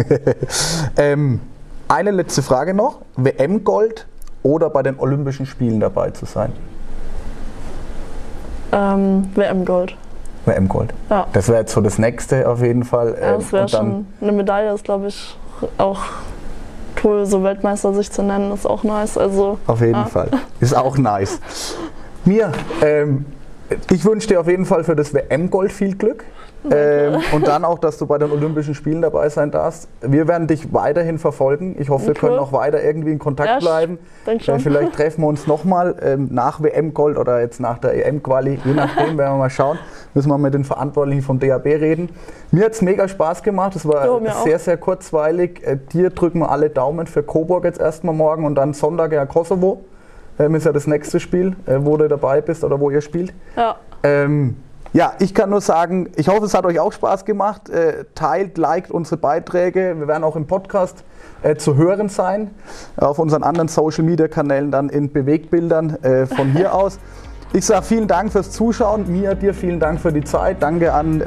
[0.97, 1.40] ähm,
[1.88, 2.99] eine letzte Frage noch.
[3.16, 4.07] WM-Gold
[4.42, 6.53] oder bei den Olympischen Spielen dabei zu sein?
[8.73, 9.97] Ähm, WM-Gold.
[10.44, 10.92] WM-Gold.
[11.09, 11.27] Ja.
[11.33, 13.16] Das wäre jetzt so das nächste auf jeden Fall.
[13.21, 15.38] Ja, das wäre schon eine Medaille, ist glaube ich
[15.79, 16.01] auch
[17.05, 19.19] cool, so Weltmeister sich zu nennen, ist auch nice.
[19.19, 20.07] Also, auf jeden ja.
[20.07, 20.31] Fall.
[20.61, 21.41] Ist auch nice.
[22.25, 23.25] Mir, ähm,
[23.91, 26.25] ich wünsche dir auf jeden Fall für das WM-Gold viel Glück.
[26.71, 29.88] Ähm, und dann auch, dass du bei den Olympischen Spielen dabei sein darfst.
[30.01, 31.77] Wir werden dich weiterhin verfolgen.
[31.79, 32.21] Ich hoffe, wir cool.
[32.21, 33.99] können auch weiter irgendwie in Kontakt ja, bleiben.
[34.27, 38.59] Äh, vielleicht treffen wir uns nochmal ähm, nach WM-Gold oder jetzt nach der EM-Quali.
[38.64, 39.79] Je nachdem, werden wir mal schauen.
[40.14, 42.11] Müssen wir mit den Verantwortlichen vom DAB reden.
[42.51, 43.77] Mir hat es mega Spaß gemacht.
[43.77, 44.61] Es war jo, sehr, auch.
[44.61, 45.62] sehr kurzweilig.
[45.64, 49.27] Äh, dir drücken wir alle Daumen für Coburg jetzt erstmal morgen und dann Sonntag ja
[49.27, 49.85] Kosovo.
[50.40, 53.33] Ähm, ist ja das nächste Spiel, äh, wo du dabei bist oder wo ihr spielt.
[53.57, 53.77] Ja.
[54.03, 54.57] Ähm,
[54.92, 57.68] ja, ich kann nur sagen, ich hoffe, es hat euch auch Spaß gemacht.
[57.68, 59.94] Äh, teilt, liked unsere Beiträge.
[59.98, 61.05] Wir werden auch im Podcast
[61.42, 62.51] äh, zu hören sein.
[62.96, 66.98] Auf unseren anderen Social Media Kanälen dann in Bewegbildern äh, von hier aus.
[67.53, 69.11] Ich sage vielen Dank fürs Zuschauen.
[69.11, 70.62] Mia, dir vielen Dank für die Zeit.
[70.62, 71.22] Danke an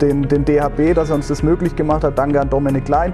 [0.00, 2.16] den, den DHB, dass er uns das möglich gemacht hat.
[2.16, 3.12] Danke an Dominik Klein.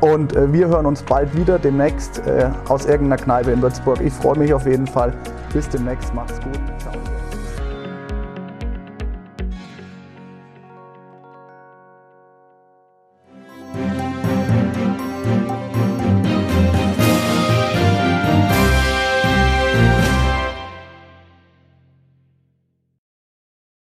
[0.00, 2.20] Und wir hören uns bald wieder, demnächst
[2.68, 4.00] aus irgendeiner Kneipe in Würzburg.
[4.00, 5.14] Ich freue mich auf jeden Fall.
[5.52, 6.12] Bis demnächst.
[6.12, 6.58] Macht's gut.
[6.80, 7.07] Ciao.